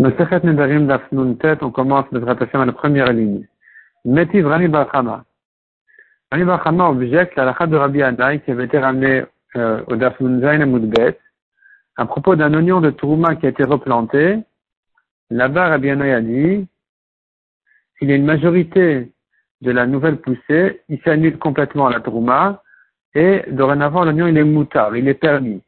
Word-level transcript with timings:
Nedarim 0.00 0.88
on 1.60 1.70
commence 1.70 2.10
notre 2.10 2.28
attention 2.28 2.62
à 2.62 2.64
la 2.64 2.72
première 2.72 3.12
ligne. 3.12 3.46
Metiv 4.06 4.46
Rami 4.46 4.68
Bachama. 4.68 5.24
Rami 6.32 6.44
Bachama 6.44 6.88
objecte 6.88 7.36
la 7.36 7.44
lacha 7.44 7.66
de 7.66 7.76
Rabbi 7.76 8.02
Anaï 8.02 8.40
qui 8.40 8.50
avait 8.50 8.64
été 8.64 8.78
ramené 8.78 9.24
euh, 9.56 9.82
au 9.88 9.96
Dafnun 9.96 10.40
Zayn 10.40 10.64
Moudbet 10.64 11.18
à 11.96 12.06
propos 12.06 12.34
d'un 12.34 12.54
oignon 12.54 12.80
de 12.80 12.88
Trouma 12.88 13.36
qui 13.36 13.44
a 13.44 13.50
été 13.50 13.62
replanté. 13.62 14.38
Là-bas, 15.28 15.68
Rabbi 15.68 15.90
Anaï 15.90 16.12
a 16.12 16.22
dit 16.22 16.66
s'il 17.98 18.08
y 18.08 18.12
a 18.12 18.16
une 18.16 18.24
majorité 18.24 19.12
de 19.60 19.70
la 19.70 19.86
nouvelle 19.86 20.16
poussée, 20.16 20.80
il 20.88 20.98
s'annule 21.02 21.38
complètement 21.38 21.90
la 21.90 22.00
Trouma 22.00 22.62
et 23.14 23.44
dorénavant 23.50 24.04
l'oignon 24.04 24.28
il 24.28 24.38
est 24.38 24.44
moutard, 24.44 24.96
il 24.96 25.06
est 25.08 25.20
permis. 25.28 25.60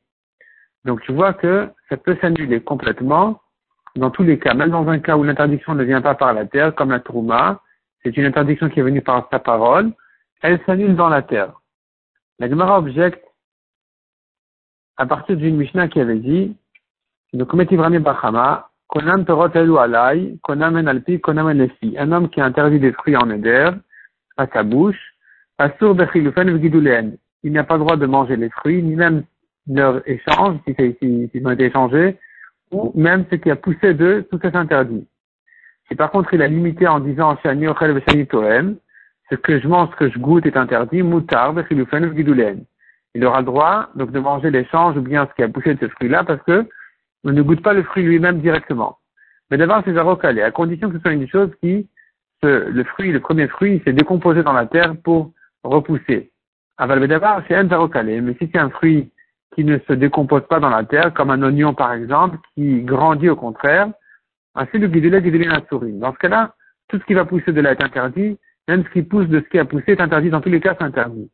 Donc 0.87 1.03
tu 1.03 1.13
vois 1.13 1.35
que 1.35 1.69
ça 1.91 1.99
peut 1.99 2.17
s'annuler 2.23 2.63
complètement 2.63 3.42
dans 3.97 4.11
tous 4.11 4.23
les 4.23 4.39
cas, 4.39 4.55
même 4.55 4.71
dans 4.71 4.89
un 4.89 4.99
cas 4.99 5.17
où 5.17 5.23
l'interdiction 5.23 5.75
ne 5.75 5.85
vient 5.85 6.01
pas 6.01 6.15
par 6.15 6.33
la 6.33 6.47
terre, 6.47 6.75
comme 6.75 6.91
la 6.91 7.01
Trouma, 7.01 7.61
c'est 8.03 8.17
une 8.17 8.25
interdiction 8.25 8.69
qui 8.69 8.81
est 8.81 8.83
venue 8.83 9.03
par 9.03 9.29
sa 9.31 9.39
parole, 9.39 9.93
elle 10.41 10.61
s'annule 10.65 10.97
dans 10.97 11.09
la 11.09 11.23
terre. 11.23 11.61
La 12.39 12.49
Gemara 12.49 12.79
objecte 12.79 13.23
à 14.97 15.07
partir 15.07 15.37
d'une 15.37 15.57
Mishnah 15.57 15.89
qui 15.89 16.01
avait 16.01 16.19
dit, 16.19 16.57
Konam 17.33 18.05
Alai, 19.79 20.37
Konam 20.43 20.77
En 20.77 20.87
Alpi, 20.87 21.21
Konam 21.21 21.47
En. 21.47 21.67
Un 21.97 22.13
homme 22.13 22.29
qui 22.29 22.41
a 22.41 22.45
interdit 22.45 22.79
des 22.79 22.93
fruits 22.93 23.17
en 23.17 23.31
éder, 23.31 23.71
à 24.37 24.47
sa 24.47 24.63
bouche, 24.63 25.15
Asur 25.59 25.95
Bechilufen 25.95 26.51
Vgidulen. 26.57 27.17
Il 27.43 27.53
n'a 27.53 27.65
pas 27.65 27.75
le 27.75 27.85
droit 27.85 27.97
de 27.97 28.07
manger 28.07 28.37
les 28.37 28.51
fruits, 28.51 28.83
ni 28.83 28.97
même 28.97 29.25
leur 29.67 30.07
échange, 30.09 30.59
si, 30.67 30.75
si, 30.75 31.43
ont 31.45 31.51
été 31.51 31.67
échangés, 31.67 32.19
ou 32.73 32.93
même 32.95 33.25
ce 33.31 33.37
qui 33.37 33.51
a 33.51 33.57
poussé 33.57 33.95
d'eux, 33.95 34.27
tout 34.31 34.45
est 34.45 34.57
interdit. 34.57 35.07
Si 35.89 35.95
par 35.95 36.11
contre 36.11 36.35
il 36.35 36.43
a 36.43 36.49
limité 36.49 36.89
en 36.89 37.01
disant 37.01 37.39
ce 37.43 37.49
que 39.37 39.61
je 39.61 39.69
mange, 39.69 39.91
ce 39.91 39.97
que 39.97 40.11
je 40.11 40.19
goûte 40.19 40.47
est 40.47 40.57
interdit, 40.57 41.03
moutarde, 41.03 41.65
il 43.15 43.27
aura 43.27 43.41
le 43.41 43.47
droit 43.47 43.91
donc 43.95 44.11
de 44.11 44.19
manger 44.19 44.51
l'échange 44.51 44.97
ou 44.97 45.03
bien 45.03 45.27
ce 45.27 45.35
qui 45.35 45.43
a 45.43 45.49
poussé 45.49 45.75
de 45.75 45.81
ce 45.81 45.89
fruit-là 45.93 46.25
parce 46.25 46.43
que 46.45 46.67
on 47.25 47.31
ne 47.31 47.43
goûte 47.43 47.63
pas 47.63 47.75
le 47.75 47.83
fruit 47.83 48.03
lui-même 48.03 48.41
directement. 48.41 48.99
Mais 49.51 49.59
d'abord 49.59 49.83
c'est 49.85 49.97
à 49.97 50.45
à 50.47 50.51
condition 50.51 50.89
que 50.89 50.97
ce 50.97 51.03
soit 51.03 51.13
une 51.13 51.29
chose 51.29 51.51
qui, 51.63 51.87
le 52.43 52.85
fruit, 52.85 53.13
le 53.13 53.21
premier 53.21 53.49
fruit, 53.49 53.83
s'est 53.85 53.93
décomposé 53.93 54.43
dans 54.43 54.55
la 54.55 54.67
terre 54.67 54.95
pour 55.05 55.33
repousser. 55.63 56.31
Aval 56.79 57.07
d'abord 57.07 57.43
c'est 57.47 57.55
un 57.55 57.65
mais 57.65 58.35
si 58.41 58.49
c'est 58.51 58.59
un 58.59 58.71
fruit 58.71 59.11
qui 59.55 59.65
ne 59.65 59.79
se 59.81 59.93
décompose 59.93 60.47
pas 60.49 60.61
dans 60.61 60.71
la 60.71 60.85
terre, 60.85 61.13
comme 61.13 61.31
un 61.31 61.43
oignon 61.43 61.75
par 61.75 61.93
exemple, 61.93 62.39
qui 62.55 62.83
grandit 62.83 63.29
au 63.29 63.37
contraire, 63.37 63.93
ainsi 64.55 64.79
le 64.79 64.89
devient 64.89 65.45
la 65.45 65.65
souris. 65.69 65.99
Dans 65.99 66.13
ce 66.13 66.19
cas-là, 66.19 66.55
tout 66.89 66.99
ce 66.99 67.05
qui 67.05 67.15
va 67.15 67.25
pousser 67.25 67.53
de 67.53 67.61
là 67.61 67.73
est 67.73 67.83
interdit, 67.83 68.39
même 68.69 68.85
ce 68.85 68.91
qui 68.91 69.03
pousse 69.03 69.29
de 69.29 69.41
ce 69.41 69.49
qui 69.49 69.59
a 69.59 69.65
poussé 69.65 69.93
est 69.93 70.01
interdit, 70.01 70.31
dans 70.31 70.41
tous 70.41 70.51
les 70.51 70.61
cas 70.61 70.75
c'est 70.79 70.85
interdit. 70.85 71.31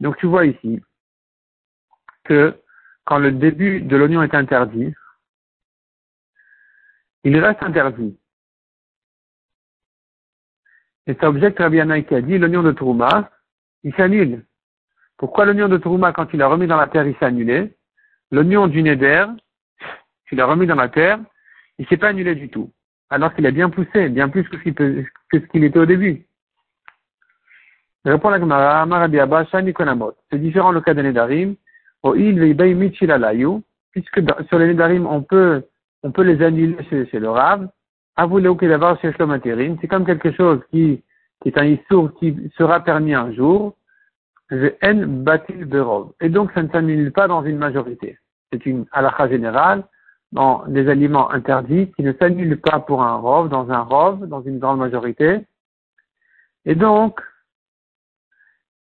Donc 0.00 0.16
tu 0.18 0.26
vois 0.26 0.46
ici 0.46 0.80
que 2.24 2.54
quand 3.04 3.18
le 3.18 3.32
début 3.32 3.80
de 3.80 3.96
l'oignon 3.96 4.22
est 4.22 4.34
interdit, 4.34 4.94
il 7.24 7.38
reste 7.38 7.62
interdit. 7.62 8.16
Et 11.06 11.14
ça 11.14 11.28
objecte 11.28 11.58
Rabbi 11.58 12.04
qui 12.04 12.14
a 12.14 12.20
dit 12.20 12.38
l'oignon 12.38 12.62
de 12.62 12.72
Trouma, 12.72 13.30
il 13.82 13.94
s'annule. 13.94 14.44
Pourquoi 15.20 15.44
l'oignon 15.44 15.68
de 15.68 15.76
Trouma, 15.76 16.14
quand 16.14 16.32
il 16.32 16.40
a 16.40 16.48
remis 16.48 16.66
dans 16.66 16.78
la 16.78 16.86
terre, 16.86 17.06
il 17.06 17.14
s'est 17.16 17.26
annulé 17.26 17.74
L'oignon 18.30 18.68
du 18.68 18.82
Neder, 18.82 19.26
tu 20.24 20.34
l'as 20.34 20.46
remis 20.46 20.66
dans 20.66 20.76
la 20.76 20.88
terre, 20.88 21.18
il 21.78 21.86
s'est 21.88 21.98
pas 21.98 22.08
annulé 22.08 22.34
du 22.34 22.48
tout. 22.48 22.70
Alors 23.10 23.34
qu'il 23.34 23.46
a 23.46 23.50
bien 23.50 23.68
poussé, 23.68 24.08
bien 24.08 24.30
plus 24.30 24.44
que 24.44 24.56
ce 24.56 25.36
qu'il 25.52 25.64
était 25.64 25.78
au 25.78 25.84
début. 25.84 26.24
Répond 28.06 28.30
la 28.30 28.40
Gemara, 28.40 28.86
Konamot. 29.74 30.14
C'est 30.30 30.38
différent 30.38 30.72
le 30.72 30.80
cas 30.80 30.94
des 30.94 31.02
Nedarim. 31.02 31.54
Il 32.16 32.56
puisque 33.92 34.22
sur 34.48 34.58
les 34.58 34.68
Nedarim, 34.68 35.06
on 35.06 35.20
peut, 35.20 35.62
on 36.02 36.12
peut 36.12 36.22
les 36.22 36.42
annuler 36.42 36.82
chez, 36.88 37.18
le 37.18 37.28
Rav. 37.28 37.68
Chez. 38.16 39.76
C'est 39.82 39.88
comme 39.88 40.06
quelque 40.06 40.32
chose 40.32 40.62
qui, 40.70 41.02
qui 41.42 41.48
est 41.48 41.58
un 41.58 41.66
issour 41.66 42.14
qui 42.14 42.50
sera 42.56 42.80
permis 42.80 43.12
un 43.12 43.34
jour. 43.34 43.76
Et 44.52 46.28
donc, 46.28 46.52
ça 46.52 46.62
ne 46.62 46.68
s'annule 46.68 47.12
pas 47.12 47.28
dans 47.28 47.44
une 47.44 47.58
majorité. 47.58 48.18
C'est 48.52 48.66
une 48.66 48.84
halakha 48.92 49.28
générale 49.28 49.84
dans 50.32 50.64
des 50.66 50.88
aliments 50.88 51.30
interdits 51.30 51.92
qui 51.92 52.02
ne 52.02 52.12
s'annulent 52.12 52.60
pas 52.60 52.80
pour 52.80 53.02
un 53.02 53.16
rov, 53.16 53.48
dans 53.48 53.70
un 53.70 53.80
rov, 53.80 54.26
dans 54.26 54.42
une 54.42 54.58
grande 54.58 54.78
majorité. 54.78 55.40
Et 56.64 56.74
donc, 56.74 57.20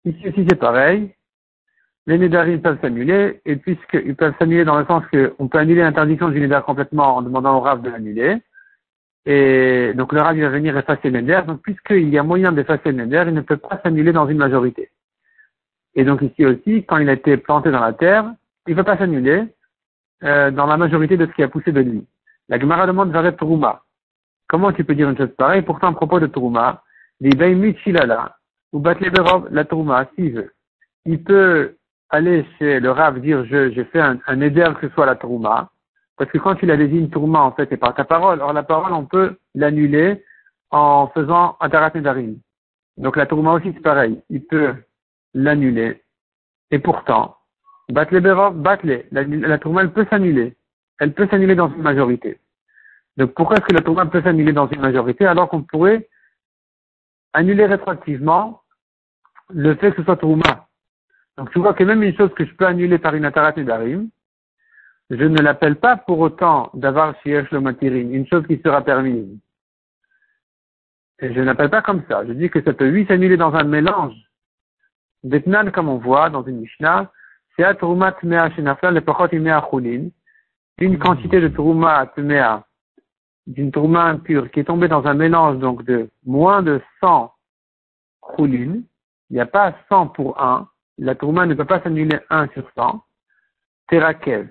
ici 0.05 0.27
aussi 0.27 0.45
c'est 0.47 0.59
pareil. 0.59 1.13
Les 2.07 2.17
nédarim 2.17 2.61
peuvent 2.61 2.79
s'annuler, 2.81 3.41
et 3.45 3.55
puisqu'ils 3.55 4.15
peuvent 4.15 4.33
s'annuler 4.39 4.65
dans 4.65 4.79
le 4.79 4.85
sens 4.85 5.03
qu'on 5.11 5.47
peut 5.47 5.59
annuler 5.59 5.81
l'interdiction 5.81 6.29
du 6.29 6.39
nédar 6.39 6.65
complètement 6.65 7.17
en 7.17 7.21
demandant 7.21 7.57
au 7.57 7.59
rav 7.59 7.81
de 7.83 7.89
l'annuler, 7.89 8.37
et 9.25 9.93
donc 9.95 10.11
le 10.13 10.21
rav 10.21 10.35
va 10.35 10.49
venir 10.49 10.75
effacer 10.75 11.11
le 11.11 11.21
nédar, 11.21 11.45
donc 11.45 11.61
puisqu'il 11.61 12.09
y 12.09 12.17
a 12.17 12.23
moyen 12.23 12.51
d'effacer 12.51 12.91
le 12.91 13.03
nédar, 13.03 13.27
il 13.27 13.35
ne 13.35 13.41
peut 13.41 13.57
pas 13.57 13.79
s'annuler 13.83 14.11
dans 14.11 14.27
une 14.27 14.37
majorité. 14.37 14.89
Et 15.99 16.05
donc 16.05 16.21
ici 16.21 16.45
aussi, 16.45 16.85
quand 16.85 16.95
il 16.95 17.09
a 17.09 17.13
été 17.13 17.35
planté 17.35 17.71
dans 17.71 17.81
la 17.81 17.91
terre, 17.91 18.23
il 18.67 18.71
ne 18.71 18.75
peut 18.77 18.85
pas 18.85 18.97
s'annuler 18.97 19.43
euh, 20.23 20.49
dans 20.49 20.65
la 20.65 20.77
majorité 20.77 21.17
de 21.17 21.25
ce 21.25 21.31
qui 21.33 21.43
a 21.43 21.49
poussé 21.49 21.73
de 21.73 21.81
lui. 21.81 22.07
La 22.47 22.57
Gemara 22.57 22.87
demande 22.87 23.11
Varet 23.11 23.33
Trouma. 23.33 23.83
Comment 24.47 24.71
tu 24.71 24.85
peux 24.85 24.95
dire 24.95 25.09
une 25.09 25.17
chose 25.17 25.35
pareille? 25.37 25.61
Pourtant, 25.61 25.89
à 25.89 25.93
propos 25.93 26.21
de 26.21 26.27
Trouma, 26.27 26.83
ou 27.21 28.79
Batleberov, 28.79 29.49
la 29.51 29.65
s'il 30.15 30.31
veut, 30.31 30.53
il 31.05 31.21
peut 31.21 31.75
aller 32.09 32.45
chez 32.57 32.79
le 32.79 32.91
Rav 32.91 33.19
dire 33.19 33.43
je, 33.43 33.69
j'ai 33.71 33.83
fait 33.83 33.99
un, 33.99 34.19
un 34.25 34.39
éder 34.39 34.71
que 34.79 34.87
ce 34.87 34.93
soit 34.93 35.05
la 35.05 35.17
Trouma, 35.17 35.69
parce 36.15 36.31
que 36.31 36.37
quand 36.37 36.55
tu 36.55 36.65
la 36.65 36.77
désignes 36.77 37.09
Trouma, 37.09 37.41
en 37.41 37.51
fait, 37.51 37.67
c'est 37.69 37.75
par 37.75 37.93
ta 37.93 38.05
parole. 38.05 38.39
Or, 38.41 38.53
la 38.53 38.63
parole, 38.63 38.93
on 38.93 39.03
peut 39.03 39.35
l'annuler 39.53 40.23
en 40.71 41.09
faisant 41.09 41.57
un 41.59 41.69
Tarat 41.69 41.91
Donc, 42.95 43.17
la 43.17 43.25
Trouma 43.25 43.51
aussi, 43.51 43.73
c'est 43.73 43.81
pareil. 43.81 44.21
Il 44.29 44.45
peut 44.45 44.75
l'annuler. 45.33 46.03
Et 46.71 46.79
pourtant, 46.79 47.37
Batle 47.89 48.21
Berov, 48.21 48.55
Batle, 48.55 49.05
la, 49.11 49.23
la 49.23 49.57
tourma, 49.57 49.81
elle 49.81 49.93
peut 49.93 50.05
s'annuler. 50.09 50.55
Elle 50.99 51.13
peut 51.13 51.27
s'annuler 51.27 51.55
dans 51.55 51.69
une 51.69 51.81
majorité. 51.81 52.39
Donc 53.17 53.33
pourquoi 53.33 53.57
est-ce 53.57 53.65
que 53.65 53.73
la 53.73 53.81
tourma 53.81 54.05
peut 54.05 54.21
s'annuler 54.21 54.53
dans 54.53 54.67
une 54.67 54.81
majorité 54.81 55.25
alors 55.25 55.49
qu'on 55.49 55.63
pourrait 55.63 56.07
annuler 57.33 57.65
rétroactivement 57.65 58.61
le 59.49 59.75
fait 59.75 59.91
que 59.91 59.97
ce 59.97 60.03
soit 60.03 60.17
tourma 60.17 60.67
Donc 61.37 61.51
tu 61.51 61.59
vois 61.59 61.73
que 61.73 61.83
même 61.83 62.03
une 62.03 62.15
chose 62.15 62.33
que 62.35 62.45
je 62.45 62.53
peux 62.53 62.65
annuler 62.65 62.97
par 62.97 63.15
une 63.15 63.25
atarat 63.25 63.51
d'arim, 63.53 64.09
je 65.09 65.23
ne 65.23 65.41
l'appelle 65.41 65.75
pas 65.75 65.97
pour 65.97 66.19
autant 66.19 66.69
d'avoir 66.75 67.15
shiesh 67.21 67.49
le 67.51 67.83
une 67.83 68.27
chose 68.27 68.45
qui 68.45 68.61
sera 68.63 68.83
permise. 68.83 69.37
Et 71.19 71.33
je 71.33 71.41
n'appelle 71.41 71.69
pas 71.69 71.81
comme 71.81 72.03
ça. 72.07 72.25
Je 72.25 72.33
dis 72.33 72.49
que 72.49 72.61
ça 72.61 72.73
peut 72.73 72.89
oui 72.89 73.05
s'annuler 73.07 73.35
dans 73.35 73.53
un 73.53 73.63
mélange 73.63 74.15
Detnan, 75.23 75.71
comme 75.71 75.89
on 75.89 75.97
voit 75.97 76.29
dans 76.29 76.43
une 76.43 76.61
Mishnah, 76.61 77.11
c'est 77.55 77.63
à 77.63 77.73
Trumat 77.75 78.15
Mea 78.23 78.49
Shenafla, 78.51 78.91
le 78.91 79.01
Pachot 79.01 79.27
Mea 79.33 79.67
Chulin, 79.69 80.09
une 80.77 80.97
quantité 80.97 81.41
de 81.41 81.49
Trumat 81.49 82.13
Mea, 82.17 82.63
d'une 83.47 83.71
Trouma 83.71 84.03
impure, 84.03 84.49
qui 84.51 84.61
est 84.61 84.65
tombée 84.65 84.87
dans 84.87 85.05
un 85.05 85.13
mélange 85.13 85.57
donc 85.57 85.83
de 85.83 86.09
moins 86.25 86.61
de 86.61 86.81
100 87.01 87.33
Chulin, 88.35 88.81
il 89.29 89.33
n'y 89.33 89.39
a 89.39 89.45
pas 89.45 89.75
100 89.89 90.07
pour 90.07 90.41
1, 90.41 90.69
la 90.99 91.15
Trouma 91.15 91.45
ne 91.45 91.53
peut 91.53 91.65
pas 91.65 91.81
s'annuler 91.81 92.19
1 92.29 92.47
sur 92.49 92.69
100, 92.75 93.03
Terakev, 93.89 94.47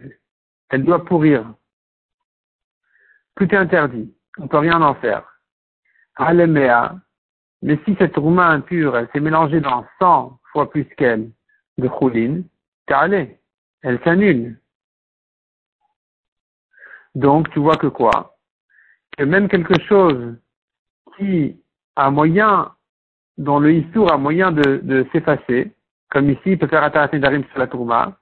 elle 0.71 0.85
doit 0.85 1.05
pourrir. 1.05 1.47
Tout 3.37 3.45
est 3.45 3.57
interdit, 3.57 4.13
on 4.39 4.45
ne 4.45 4.49
peut 4.49 4.59
rien 4.59 4.83
en 4.83 4.95
faire. 4.97 5.25
Alemea, 6.17 6.97
mais 7.63 7.79
si 7.85 7.97
cette 7.99 8.13
Trouma 8.13 8.49
impure, 8.49 8.97
elle 8.97 9.09
s'est 9.13 9.21
mélangée 9.21 9.61
dans 9.61 9.87
100 10.01 10.38
fois 10.53 10.71
plus 10.71 10.85
qu'elle 10.97 11.31
de 11.79 11.89
Choulin, 11.99 12.43
allé, 12.89 13.39
elle 13.83 14.01
s'annule. 14.03 14.61
Donc, 17.15 17.51
tu 17.51 17.59
vois 17.59 17.77
que 17.77 17.87
quoi? 17.87 18.37
Que 19.17 19.25
même 19.25 19.49
quelque 19.49 19.79
chose 19.89 20.37
qui 21.17 21.61
a 21.97 22.11
moyen, 22.11 22.73
dont 23.37 23.59
le 23.59 23.73
Issour 23.73 24.13
a 24.13 24.19
moyen 24.19 24.53
de, 24.53 25.07
s'effacer, 25.13 25.73
comme 26.11 26.31
ici, 26.31 26.43
il 26.47 26.59
peut 26.59 26.69
faire 26.69 26.91
d'arim 26.91 27.45
sur 27.51 27.59
la 27.59 27.67
tourma, 27.67 28.19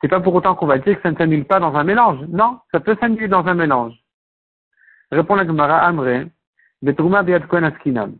c'est 0.00 0.08
pas 0.08 0.20
pour 0.20 0.34
autant 0.34 0.54
qu'on 0.54 0.66
va 0.66 0.78
dire 0.78 0.96
que 0.96 1.02
ça 1.02 1.10
ne 1.10 1.16
s'annule 1.16 1.44
pas 1.44 1.60
dans 1.60 1.74
un 1.74 1.84
mélange. 1.84 2.20
Non, 2.28 2.60
ça 2.72 2.80
peut 2.80 2.96
s'annuler 3.00 3.28
dans 3.28 3.46
un 3.46 3.54
mélange. 3.54 3.94
Répond 5.10 5.34
la 5.34 5.46
Gemara 5.46 5.78
Amre, 5.78 6.26
Betrouma 6.82 7.22
Biad 7.22 7.44
Askinam. 7.52 8.16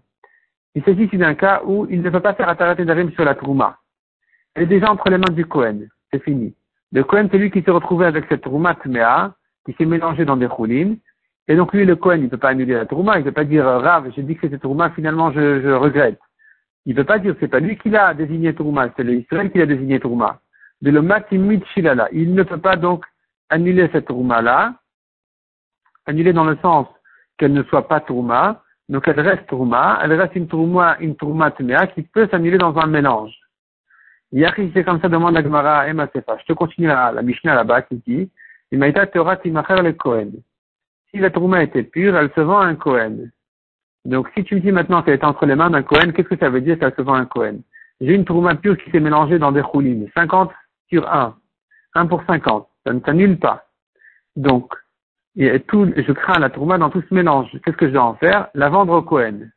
Il 0.74 0.84
s'agit 0.84 1.04
ici 1.04 1.16
d'un 1.16 1.34
cas 1.34 1.62
où 1.64 1.86
il 1.90 2.00
ne 2.02 2.10
peut 2.10 2.20
pas 2.20 2.34
faire 2.34 2.48
Atarat 2.48 2.76
Darim 2.76 3.10
sur 3.12 3.24
la 3.24 3.34
Trouma. 3.34 3.78
Elle 4.54 4.64
est 4.64 4.66
déjà 4.66 4.90
entre 4.90 5.10
les 5.10 5.18
mains 5.18 5.32
du 5.32 5.46
Kohen. 5.46 5.88
C'est 6.12 6.22
fini. 6.22 6.54
Le 6.92 7.04
Kohen, 7.04 7.28
c'est 7.30 7.38
lui 7.38 7.50
qui 7.50 7.62
s'est 7.62 7.70
retrouvé 7.70 8.06
avec 8.06 8.26
cette 8.28 8.42
Trouma 8.42 8.74
Tmea, 8.74 9.34
qui 9.64 9.72
s'est 9.74 9.84
mélangée 9.84 10.24
dans 10.24 10.36
des 10.36 10.48
choulines, 10.48 10.98
Et 11.48 11.56
donc 11.56 11.72
lui, 11.72 11.84
le 11.84 11.96
Cohen, 11.96 12.16
il 12.18 12.24
ne 12.24 12.28
peut 12.28 12.36
pas 12.36 12.50
annuler 12.50 12.74
la 12.74 12.86
Trouma, 12.86 13.16
il 13.16 13.20
ne 13.20 13.24
peut 13.24 13.32
pas 13.32 13.44
dire 13.44 13.64
Rav, 13.64 14.10
j'ai 14.14 14.22
dit 14.22 14.34
que 14.34 14.42
c'était 14.42 14.58
Trouma, 14.58 14.90
finalement 14.90 15.32
je, 15.32 15.60
je 15.60 15.70
regrette. 15.70 16.20
Il 16.86 16.94
ne 16.94 16.96
peut 16.96 17.06
pas 17.06 17.18
dire 17.18 17.34
c'est 17.40 17.48
pas 17.48 17.60
lui 17.60 17.76
qui 17.76 17.90
l'a 17.90 18.14
désigné 18.14 18.54
Trouma, 18.54 18.88
c'est 18.96 19.02
le 19.02 19.14
Israël 19.14 19.50
qui 19.50 19.58
l'a 19.58 19.66
désigné 19.66 19.98
Trouma. 20.00 20.40
De 20.82 20.90
le 20.90 21.02
Matimit 21.02 21.62
Shilala. 21.74 22.08
Il 22.12 22.34
ne 22.34 22.42
peut 22.42 22.58
pas 22.58 22.76
donc 22.76 23.04
annuler 23.50 23.88
cette 23.92 24.06
Trouma-là, 24.06 24.74
annuler 26.06 26.32
dans 26.32 26.44
le 26.44 26.56
sens 26.62 26.86
qu'elle 27.36 27.52
ne 27.52 27.62
soit 27.64 27.88
pas 27.88 28.00
Trouma, 28.00 28.62
donc 28.90 29.06
elle 29.06 29.20
reste 29.20 29.46
Trouma, 29.46 30.00
elle 30.02 30.12
reste 30.14 30.34
une 30.34 30.48
Trouma, 30.48 30.96
une 30.98 31.14
Trouma 31.14 31.52
Tmea 31.52 31.86
qui 31.86 32.02
peut 32.02 32.26
s'annuler 32.28 32.58
dans 32.58 32.76
un 32.76 32.88
mélange. 32.88 33.32
Yachi, 34.32 34.72
c'est 34.74 34.82
comme 34.82 35.00
ça, 35.00 35.08
demande 35.08 35.34
la 35.34 35.44
Gemara 35.44 35.86
Emma 35.86 36.08
Sefa. 36.12 36.36
Je 36.38 36.46
te 36.46 36.52
continue 36.54 36.88
la, 36.88 37.12
la 37.12 37.22
Mishnah 37.22 37.54
là-bas 37.54 37.82
qui 37.82 38.02
dit, 38.04 38.28
Imaïta 38.72 39.06
Teora 39.06 39.36
Timacher 39.36 39.80
le 39.80 39.92
Kohen. 39.92 40.32
Si 41.08 41.18
la 41.18 41.30
Trouma 41.30 41.62
était 41.62 41.84
pure, 41.84 42.16
elle 42.16 42.32
se 42.34 42.40
vend 42.40 42.58
à 42.58 42.66
un 42.66 42.74
Kohen. 42.74 43.30
Donc 44.04 44.28
si 44.36 44.42
tu 44.42 44.56
me 44.56 44.60
dis 44.60 44.72
maintenant 44.72 45.04
qu'elle 45.04 45.14
est 45.14 45.24
entre 45.24 45.46
les 45.46 45.54
mains 45.54 45.70
d'un 45.70 45.84
Kohen, 45.84 46.12
qu'est-ce 46.12 46.28
que 46.28 46.38
ça 46.38 46.50
veut 46.50 46.60
dire 46.60 46.76
qu'elle 46.76 46.94
se 46.96 47.02
vend 47.02 47.14
à 47.14 47.18
un 47.18 47.26
Kohen? 47.26 47.62
J'ai 48.00 48.14
une 48.14 48.24
Trouma 48.24 48.56
pure 48.56 48.76
qui 48.76 48.90
s'est 48.90 48.98
mélangée 48.98 49.38
dans 49.38 49.52
des 49.52 49.62
choulines. 49.62 50.08
50 50.14 50.50
sur 50.88 51.08
1. 51.08 51.36
1 51.94 52.06
pour 52.06 52.24
50. 52.26 52.66
Ça 52.84 52.92
ne 52.92 53.00
s'annule 53.00 53.38
pas. 53.38 53.66
Donc, 54.34 54.74
et 55.36 55.60
tout, 55.60 55.92
je 55.96 56.12
crains 56.12 56.38
la 56.38 56.50
Trouma 56.50 56.78
dans 56.78 56.90
tout 56.90 57.02
ce 57.08 57.14
mélange. 57.14 57.50
Qu'est-ce 57.64 57.76
que 57.76 57.86
je 57.86 57.92
dois 57.92 58.04
en 58.04 58.14
faire? 58.14 58.48
La 58.54 58.68
vendre 58.68 58.94
au 58.94 59.02
Kohen. 59.02 59.52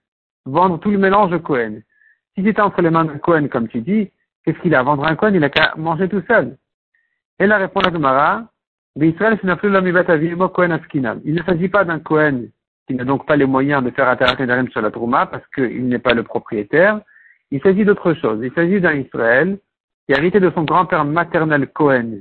Vendre 0.45 0.79
tout 0.79 0.91
le 0.91 0.97
mélange 0.97 1.33
au 1.33 1.39
Kohen. 1.39 1.81
Si 2.35 2.43
c'était 2.43 2.61
entre 2.61 2.81
les 2.81 2.89
mains 2.89 3.05
d'un 3.05 3.17
Kohen, 3.17 3.49
comme 3.49 3.67
tu 3.67 3.81
dis, 3.81 4.11
qu'est-ce 4.43 4.59
qu'il 4.59 4.75
a? 4.75 4.79
À 4.79 4.83
vendre 4.83 5.05
un 5.05 5.15
Kohen 5.15 5.35
Il 5.35 5.43
a 5.43 5.49
qu'à 5.49 5.73
manger 5.77 6.07
tout 6.09 6.23
seul. 6.27 6.57
Et 7.39 7.47
là 7.47 7.57
répond 7.57 7.79
la 7.81 7.91
Gemara, 7.91 8.43
il 8.95 9.15
ne 11.33 11.43
s'agit 11.43 11.67
pas 11.67 11.83
d'un 11.83 11.99
Kohen 11.99 12.49
qui 12.87 12.93
n'a 12.93 13.05
donc 13.05 13.25
pas 13.25 13.35
les 13.35 13.45
moyens 13.45 13.83
de 13.83 13.89
faire 13.89 14.07
Atarat 14.07 14.35
sur 14.71 14.81
la 14.81 14.91
Trouma 14.91 15.25
parce 15.25 15.45
qu'il 15.47 15.87
n'est 15.87 15.99
pas 15.99 16.13
le 16.13 16.21
propriétaire. 16.23 17.01
Il 17.49 17.59
s'agit 17.61 17.85
d'autre 17.85 18.13
chose. 18.13 18.39
Il 18.43 18.53
s'agit 18.53 18.79
d'un 18.81 18.93
Israël 18.93 19.57
qui 20.05 20.13
a 20.13 20.19
hérité 20.19 20.39
de 20.39 20.51
son 20.51 20.63
grand-père 20.63 21.05
maternel 21.05 21.67
Cohen, 21.67 22.19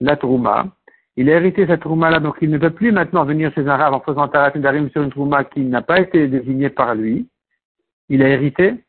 la 0.00 0.16
Trouma. 0.16 0.66
Il 1.16 1.30
a 1.30 1.34
hérité 1.34 1.66
cette 1.66 1.80
Trouma-là, 1.80 2.18
donc 2.18 2.36
il 2.40 2.50
ne 2.50 2.58
peut 2.58 2.70
plus 2.70 2.90
maintenant 2.90 3.24
venir 3.24 3.52
chez 3.54 3.66
un 3.68 3.92
en 3.92 4.00
faisant 4.00 4.26
Tarat 4.26 4.50
Darim 4.50 4.90
sur 4.90 5.02
une 5.02 5.10
Trouma 5.10 5.44
qui 5.44 5.60
n'a 5.60 5.80
pas 5.80 6.00
été 6.00 6.26
désignée 6.26 6.70
par 6.70 6.94
lui. 6.94 7.28
Il 8.08 8.22
a 8.22 8.28
hérité. 8.28 8.84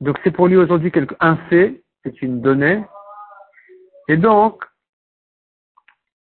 Donc 0.00 0.18
c'est 0.22 0.30
pour 0.30 0.46
lui 0.46 0.56
aujourd'hui 0.56 0.92
un 1.20 1.36
fait, 1.48 1.82
c'est 2.04 2.22
une 2.22 2.40
donnée. 2.40 2.84
Et 4.08 4.16
donc, 4.16 4.62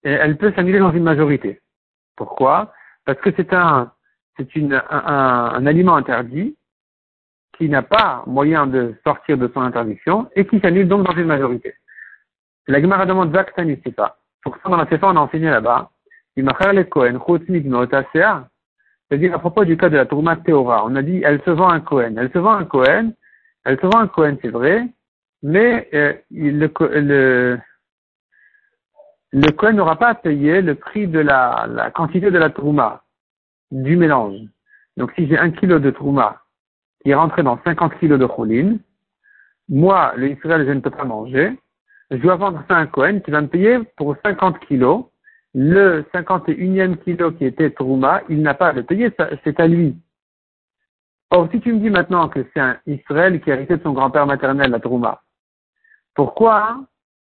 elle 0.03 0.37
peut 0.37 0.51
s'annuler 0.53 0.79
dans 0.79 0.91
une 0.91 1.03
majorité. 1.03 1.61
Pourquoi? 2.15 2.73
Parce 3.05 3.19
que 3.19 3.29
c'est 3.35 3.53
un, 3.53 3.91
un, 4.39 4.83
un, 4.89 5.65
aliment 5.65 5.95
interdit 5.95 6.57
qui 7.57 7.69
n'a 7.69 7.83
pas 7.83 8.23
moyen 8.27 8.67
de 8.67 8.95
sortir 9.03 9.37
de 9.37 9.49
son 9.53 9.61
interdiction 9.61 10.29
et 10.35 10.45
qui 10.45 10.59
s'annule 10.59 10.87
donc 10.87 11.05
dans 11.05 11.15
une 11.15 11.25
majorité. 11.25 11.73
La 12.67 12.81
Gemara 12.81 13.05
demande 13.05 13.33
Zak 13.33 13.53
Pour 14.47 14.55
ça, 14.63 14.69
dans 14.69 14.77
la 14.77 14.87
Sefa, 14.87 15.07
on 15.07 15.17
a 15.17 15.19
enseigné 15.19 15.49
là-bas, 15.49 15.91
c'est-à-dire 19.09 19.35
à 19.35 19.39
propos 19.39 19.65
du 19.65 19.75
cas 19.75 19.89
de 19.89 19.97
la 19.97 20.05
Tourma 20.05 20.37
Théora, 20.37 20.85
on 20.85 20.95
a 20.95 21.01
dit 21.01 21.21
elle 21.25 21.41
se 21.43 21.49
vend 21.49 21.67
un 21.67 21.81
Cohen. 21.81 22.15
Elle 22.17 22.31
se 22.31 22.37
vend 22.37 22.53
un 22.53 22.63
Cohen, 22.63 23.11
elle 23.65 23.77
se 23.77 23.85
vend 23.85 23.99
un 23.99 24.07
Cohen, 24.07 24.37
c'est 24.41 24.47
vrai, 24.47 24.87
mais 25.43 25.89
euh, 25.93 26.13
le, 26.31 26.67
Cohen 29.51 29.73
n'aura 29.73 29.97
pas 29.97 30.07
à 30.09 30.15
payer 30.15 30.61
le 30.61 30.75
prix 30.75 31.07
de 31.07 31.19
la, 31.19 31.91
quantité 31.93 32.31
de 32.31 32.37
la 32.37 32.49
Tourma, 32.49 33.03
du 33.71 33.97
mélange. 33.97 34.39
Donc 34.95 35.11
si 35.17 35.27
j'ai 35.27 35.37
un 35.37 35.51
kilo 35.51 35.79
de 35.79 35.91
Trouma 35.91 36.41
qui 37.03 37.09
est 37.09 37.15
rentré 37.15 37.43
dans 37.43 37.59
50 37.65 37.99
kilos 37.99 38.17
de 38.17 38.27
choline, 38.27 38.79
moi, 39.67 40.13
le 40.15 40.29
Israël, 40.29 40.65
je 40.65 40.71
ne 40.71 40.79
peux 40.79 40.89
pas 40.89 41.03
manger, 41.03 41.59
je 42.11 42.17
dois 42.17 42.35
vendre 42.35 42.63
ça 42.67 42.77
à 42.77 42.79
un 42.79 42.87
Cohen 42.87 43.19
qui 43.19 43.31
va 43.31 43.41
me 43.41 43.47
payer 43.47 43.79
pour 43.97 44.15
50 44.23 44.59
kilos. 44.67 45.05
Le 45.53 46.05
51e 46.13 46.97
kilo 46.97 47.31
qui 47.31 47.45
était 47.45 47.71
Trouma, 47.71 48.21
il 48.29 48.41
n'a 48.41 48.53
pas 48.53 48.67
à 48.67 48.73
le 48.73 48.83
payer, 48.83 49.11
c'est 49.43 49.59
à 49.59 49.67
lui. 49.67 49.95
Or, 51.31 51.49
si 51.51 51.59
tu 51.59 51.73
me 51.73 51.79
dis 51.79 51.89
maintenant 51.89 52.29
que 52.29 52.45
c'est 52.53 52.59
un 52.59 52.77
Israël 52.85 53.41
qui 53.41 53.51
a 53.51 53.55
hérité 53.55 53.77
de 53.77 53.83
son 53.83 53.93
grand-père 53.93 54.27
maternel, 54.27 54.71
la 54.71 54.79
Trouma, 54.79 55.23
pourquoi 56.13 56.85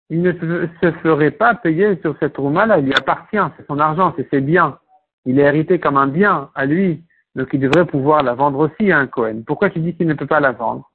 il 0.10 0.22
ne 0.22 0.34
se 0.34 0.92
ferait 1.04 1.32
pas 1.32 1.56
payer 1.56 2.00
sur 2.02 2.16
cette 2.20 2.34
Trouma-là? 2.34 2.80
Il 2.80 2.86
lui 2.86 2.94
appartient, 2.94 3.38
c'est 3.58 3.66
son 3.66 3.80
argent, 3.80 4.14
c'est 4.18 4.30
ses 4.30 4.42
biens. 4.42 4.78
Il 5.26 5.40
est 5.40 5.44
hérité 5.44 5.80
comme 5.80 5.98
un 5.98 6.08
bien 6.08 6.50
à 6.56 6.66
lui. 6.66 7.04
Donc 7.36 7.50
il 7.54 7.60
devrait 7.60 7.86
pouvoir 7.86 8.24
la 8.24 8.34
vendre 8.34 8.60
aussi 8.60 8.92
à 8.92 9.00
un 9.00 9.08
Cohen. 9.08 9.44
Pourquoi 9.46 9.70
tu 9.70 9.80
dis 9.80 9.96
qu'il 9.96 10.08
ne 10.08 10.14
peut 10.14 10.28
pas 10.28 10.40
la 10.40 10.52
vendre? 10.52 10.92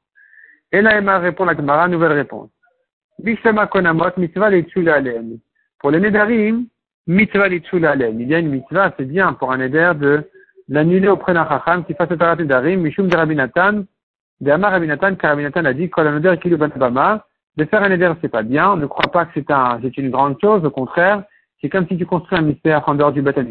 Et 0.70 0.80
là, 0.82 0.98
Emma 0.98 1.18
répond 1.18 1.44
la 1.44 1.56
Gemara, 1.56 1.88
nouvelle 1.88 2.12
réponse. 2.12 2.50
Bishama 3.22 3.66
konamot 3.66 4.16
mitzvah 4.16 4.50
Pour 5.78 5.90
les 5.90 6.00
Nedarim, 6.00 6.66
mitzvah 7.06 7.48
Il 7.48 8.28
y 8.28 8.34
a 8.34 8.38
une 8.38 8.50
mitzvah, 8.50 8.92
c'est 8.96 9.04
bien 9.06 9.32
pour 9.32 9.52
un 9.52 9.58
Neder 9.58 9.92
de 9.98 10.30
l'annuler 10.68 11.08
auprès 11.08 11.32
d'un 11.32 11.48
Chacham 11.48 11.84
qui 11.84 11.94
fasse 11.94 12.08
Tarat 12.08 12.36
Nedarim, 12.36 12.80
Mishum 12.80 13.08
de 13.08 13.16
Rabinatan, 13.16 13.84
de 14.40 14.50
Amar 14.50 14.72
Rabinatan, 14.72 15.14
car 15.16 15.30
Rabinatan 15.30 15.64
a 15.64 15.72
dit, 15.72 15.88
Kol 15.88 16.12
Neder 16.12 16.36
Kilu 16.38 16.56
Banabama, 16.56 17.24
de 17.56 17.64
faire 17.64 17.82
un 17.82 17.88
Neder, 17.88 18.12
c'est 18.20 18.28
pas 18.28 18.42
bien, 18.42 18.72
on 18.72 18.76
ne 18.76 18.86
croit 18.86 19.10
pas 19.10 19.24
que 19.24 19.32
c'est 19.34 19.50
un, 19.50 19.78
c'est 19.82 19.96
une 19.96 20.10
grande 20.10 20.36
chose, 20.40 20.64
au 20.64 20.70
contraire, 20.70 21.24
c'est 21.60 21.70
comme 21.70 21.86
si 21.88 21.96
tu 21.96 22.04
construis 22.04 22.38
un 22.38 22.42
mystère 22.42 22.86
en 22.86 22.94
dehors 22.94 23.12
du 23.12 23.22
Batan 23.22 23.44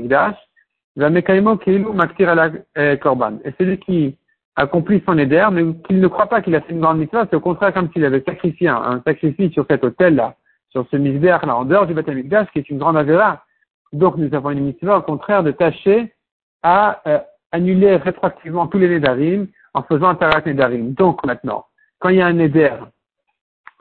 euh, 2.78 2.96
korban. 2.98 3.40
Et 3.44 3.52
celui 3.58 3.80
qui 3.80 4.18
accomplit 4.56 5.04
son 5.06 5.18
éder, 5.18 5.46
mais 5.52 5.64
qu'il 5.86 6.00
ne 6.00 6.08
croit 6.08 6.28
pas 6.28 6.42
qu'il 6.42 6.56
a 6.56 6.62
fait 6.62 6.74
une 6.74 6.80
grande 6.80 7.00
mitzvah, 7.00 7.28
c'est 7.30 7.36
au 7.36 7.42
contraire 7.42 7.74
comme 7.74 7.90
s'il 7.92 8.06
avait 8.06 8.24
sacrifié 8.26 8.70
un, 8.70 9.02
sacrifice 9.06 9.52
sur 9.52 9.66
cet 9.70 9.84
hôtel-là, 9.84 10.36
sur 10.70 10.86
ce 10.90 10.98
misbéach-là, 10.98 11.56
en 11.56 11.66
dehors 11.66 11.88
du 11.88 11.94
Beth 11.94 12.10
qui 12.52 12.60
est 12.60 12.70
une 12.70 12.78
grande 12.78 12.98
avéra. 12.98 13.44
Donc 13.94 14.18
nous 14.18 14.34
avons 14.34 14.52
une 14.52 14.66
mitzvah, 14.66 15.00
au 15.00 15.02
contraire, 15.02 15.44
de 15.44 15.52
tâcher 15.52 16.14
à 16.64 17.02
euh, 17.08 17.20
annuler 17.52 17.98
rétroactivement 17.98 18.68
tous 18.68 18.78
les 18.78 18.90
nédarim 18.90 19.48
en 19.74 19.84
faisant 19.84 20.10
un 20.10 20.16
tarat 20.16 20.42
nédarim. 20.46 20.94
Donc 20.94 21.26
maintenant, 21.26 21.66
quand 22.00 22.10
il 22.10 22.18
y 22.18 22.22
a 22.22 22.28
un 22.28 22.34
néder 22.34 22.72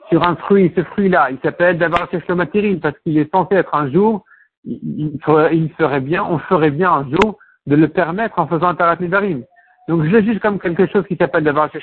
sur 0.09 0.23
un 0.23 0.35
fruit, 0.35 0.71
ce 0.75 0.83
fruit-là, 0.83 1.29
il 1.31 1.39
s'appelle 1.43 1.77
d'avoir 1.77 2.09
parce 2.09 2.99
qu'il 2.99 3.17
est 3.17 3.31
censé 3.31 3.55
être 3.55 3.73
un 3.73 3.91
jour 3.91 4.23
il, 4.65 5.71
ferait, 5.77 5.99
bien, 5.99 6.23
on 6.23 6.39
ferait 6.39 6.71
bien 6.71 6.91
un 6.91 7.09
jour 7.09 7.37
de 7.67 7.75
le 7.75 7.87
permettre 7.87 8.39
en 8.39 8.47
faisant 8.47 8.67
un 8.67 8.75
tarat 8.75 8.97
nidarim. 8.97 9.43
Donc 9.87 10.03
je 10.03 10.09
le 10.09 10.23
juge 10.23 10.39
comme 10.39 10.59
quelque 10.59 10.87
chose 10.87 11.05
qui 11.07 11.15
s'appelle 11.15 11.43
d'avoir 11.43 11.71
chez 11.71 11.79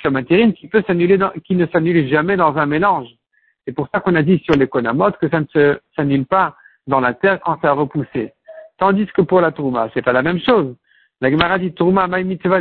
qui 0.54 0.68
peut 0.68 0.82
s'annuler, 0.87 1.18
qui 1.44 1.54
ne 1.54 1.66
s'annule 1.66 2.09
jamais 2.09 2.37
dans 2.37 2.56
un 2.56 2.66
mélange. 2.66 3.09
C'est 3.64 3.73
pour 3.73 3.88
ça 3.92 4.00
qu'on 4.00 4.16
a 4.16 4.23
dit 4.23 4.42
sur 4.44 4.56
les 4.56 4.66
konamot 4.66 5.12
que 5.12 5.28
ça 5.28 5.40
ne 5.40 5.78
s'annule 5.94 6.26
pas 6.26 6.56
dans 6.88 7.00
la 7.00 7.14
terre 7.14 7.40
quand 7.40 7.61
ça 7.62 7.71
a 7.71 7.73
repoussé. 7.73 8.32
Tandis 8.78 9.06
que 9.06 9.23
pour 9.23 9.40
la 9.40 9.52
tourma, 9.52 9.88
c'est 9.94 10.02
pas 10.02 10.12
la 10.12 10.23
même 10.23 10.40
chose. 10.40 10.75
La 11.21 11.30
Gemara 11.30 11.59
dit 11.59 11.73
tourma 11.73 12.09
maï 12.09 12.25
mitzvah 12.25 12.59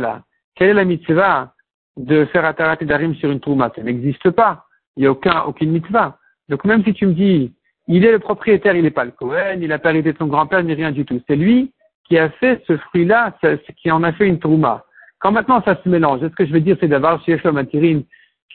là. 0.00 0.22
Quelle 0.54 0.70
est 0.70 0.74
la 0.74 0.84
mitzvah 0.84 1.52
de 1.98 2.24
faire 2.26 2.46
un 2.46 2.54
tarat 2.54 2.76
nidarim 2.80 3.14
sur 3.16 3.30
une 3.30 3.40
tourma? 3.40 3.70
Ça 3.76 3.82
n'existe 3.82 4.30
pas. 4.30 4.64
Il 4.96 5.00
n'y 5.00 5.06
a 5.06 5.10
aucun, 5.10 5.42
aucune 5.42 5.70
mitzvah. 5.70 6.16
Donc 6.48 6.64
même 6.64 6.82
si 6.84 6.94
tu 6.94 7.06
me 7.06 7.12
dis, 7.12 7.52
il 7.86 8.04
est 8.06 8.12
le 8.12 8.18
propriétaire, 8.18 8.74
il 8.74 8.82
n'est 8.82 8.90
pas 8.90 9.04
le 9.04 9.10
Cohen, 9.10 9.58
il 9.60 9.68
n'a 9.68 9.78
pas 9.78 9.90
hérité 9.90 10.14
de 10.14 10.18
son 10.18 10.26
grand-père, 10.26 10.62
ni 10.62 10.72
rien 10.72 10.92
du 10.92 11.04
tout. 11.04 11.20
C'est 11.26 11.36
lui 11.36 11.72
qui 12.08 12.18
a 12.18 12.30
fait 12.30 12.62
ce 12.66 12.76
fruit-là, 12.76 13.34
qui 13.76 13.90
en 13.90 14.02
a 14.02 14.12
fait 14.12 14.26
une 14.26 14.38
trouma. 14.38 14.84
Quand 15.18 15.32
maintenant 15.32 15.62
ça 15.64 15.78
se 15.82 15.88
mélange, 15.88 16.22
est-ce 16.22 16.34
que 16.34 16.46
je 16.46 16.52
veux 16.52 16.60
dire 16.60 16.76
c'est 16.80 16.88
d'avoir 16.88 17.22
chez 17.24 17.38
Matirine 17.50 18.04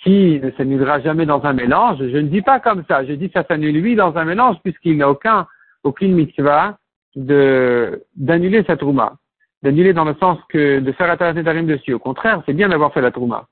qui 0.03 0.39
ne 0.41 0.51
s'annulera 0.51 0.99
jamais 1.01 1.25
dans 1.25 1.43
un 1.43 1.53
mélange? 1.53 1.99
Je 1.99 2.17
ne 2.17 2.27
dis 2.27 2.41
pas 2.41 2.59
comme 2.59 2.83
ça. 2.87 3.05
Je 3.05 3.13
dis 3.13 3.29
ça 3.33 3.43
s'annule 3.47 3.79
lui 3.79 3.95
dans 3.95 4.15
un 4.17 4.25
mélange 4.25 4.57
puisqu'il 4.63 4.97
n'a 4.97 5.09
aucun, 5.09 5.47
aucune 5.83 6.13
mitzvah 6.13 6.77
d'annuler 7.15 8.63
sa 8.65 8.75
trouma. 8.75 9.13
D'annuler 9.61 9.93
dans 9.93 10.05
le 10.05 10.15
sens 10.15 10.39
que 10.49 10.79
de 10.79 10.91
faire 10.93 11.07
la 11.07 11.15
d'arim 11.15 11.67
dessus. 11.67 11.93
Au 11.93 11.99
contraire, 11.99 12.41
c'est 12.45 12.53
bien 12.53 12.69
d'avoir 12.69 12.91
fait 12.91 13.01
la 13.01 13.11
trouma. 13.11 13.47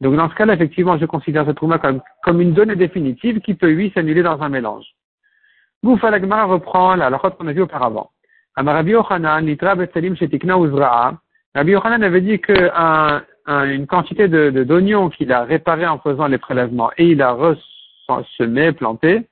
Donc 0.00 0.14
dans 0.14 0.28
ce 0.28 0.34
cas-là, 0.34 0.54
effectivement, 0.54 0.98
je 0.98 1.06
considère 1.06 1.46
cette 1.46 1.56
trouma 1.56 1.78
comme, 1.78 2.00
comme 2.22 2.40
une 2.40 2.52
donnée 2.52 2.76
définitive 2.76 3.40
qui 3.40 3.54
peut, 3.54 3.70
lui, 3.70 3.90
s'annuler 3.94 4.22
dans 4.22 4.40
un 4.40 4.48
mélange. 4.48 4.86
Goufa 5.82 6.10
reprend 6.10 6.94
la 6.96 7.10
qu'on 7.10 7.46
a 7.46 7.52
vu 7.52 7.62
auparavant. 7.62 8.10
Rabbi 8.66 8.90
Yochanan, 8.90 9.46
litra 9.46 9.74
betzalim 9.74 10.16
shetikna 10.16 10.58
uzra'a. 10.58 11.14
Rabbi 11.54 11.72
Yochanan 11.72 12.02
avait 12.02 12.20
dit 12.20 12.40
que 12.40 12.70
un, 12.74 13.22
une 13.48 13.86
quantité 13.86 14.28
de, 14.28 14.50
d'oignons 14.64 15.08
qu'il 15.08 15.32
a 15.32 15.44
réparé 15.44 15.86
en 15.86 15.98
faisant 15.98 16.26
les 16.26 16.38
prélèvements 16.38 16.90
et 16.98 17.06
il 17.06 17.22
a 17.22 17.36
semé, 18.36 18.72
planté, 18.72 19.26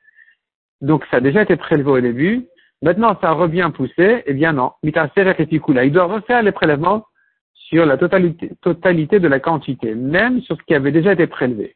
donc 0.81 1.05
ça 1.11 1.19
a 1.19 1.21
déjà 1.21 1.43
été 1.43 1.57
prélevé 1.57 1.91
au 1.91 2.01
début, 2.01 2.47
maintenant 2.83 3.17
ça 3.21 3.33
revient 3.33 3.71
pousser, 3.75 4.23
eh 4.27 4.33
bien 4.35 4.53
non, 4.53 4.73
il 4.83 4.93
doit 4.93 6.05
refaire 6.05 6.43
les 6.43 6.53
prélèvements 6.53 7.05
sur 7.55 7.85
la 7.85 7.97
totalité, 7.97 9.19
de 9.19 9.29
la 9.29 9.41
quantité, 9.41 9.95
même 9.95 10.41
sur 10.43 10.57
ce 10.57 10.63
qui 10.63 10.75
avait 10.75 10.93
déjà 10.93 11.13
été 11.13 11.27
prélevé. 11.27 11.75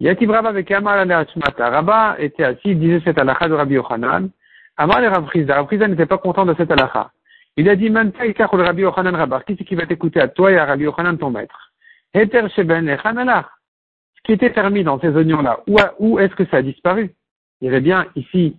Yativ 0.00 0.30
Rabba 0.30 0.50
avec 0.50 0.70
Rabba 0.70 2.16
était 2.18 2.44
assis, 2.44 2.70
il 2.70 2.78
disait 2.78 3.00
cette 3.04 3.18
halakha 3.18 3.48
de 3.48 3.54
Rabbi 3.54 3.74
Yochanan. 3.74 4.30
Amar 4.76 5.00
Rabbi 5.02 5.78
n'était 5.78 6.06
pas 6.06 6.18
content 6.18 6.46
de 6.46 6.54
cette 6.54 6.70
halakha. 6.70 7.12
Il 7.56 7.68
a 7.68 7.76
dit, 7.76 7.88
le 7.88 8.62
Rabbi 8.62 8.82
Yochanan 8.82 9.14
Rabar. 9.14 9.44
Qui 9.44 9.54
c'est 9.56 9.64
qui 9.64 9.76
va 9.76 9.86
t'écouter 9.86 10.20
à 10.20 10.28
toi 10.28 10.50
et 10.50 10.56
à 10.56 10.64
Rabbi 10.64 10.84
Yochanan 10.84 11.16
ton 11.16 11.30
maître? 11.30 11.72
Heter 12.12 12.48
Sheben 12.54 12.86
Ce 12.86 14.22
qui 14.24 14.32
était 14.32 14.50
permis 14.50 14.82
dans 14.82 15.00
ces 15.00 15.08
oignons-là, 15.08 15.60
où, 15.98 16.18
est-ce 16.18 16.34
que 16.34 16.44
ça 16.46 16.58
a 16.58 16.62
disparu? 16.62 17.14
Il 17.60 17.66
y 17.66 17.68
avait 17.68 17.80
bien 17.80 18.06
ici 18.16 18.56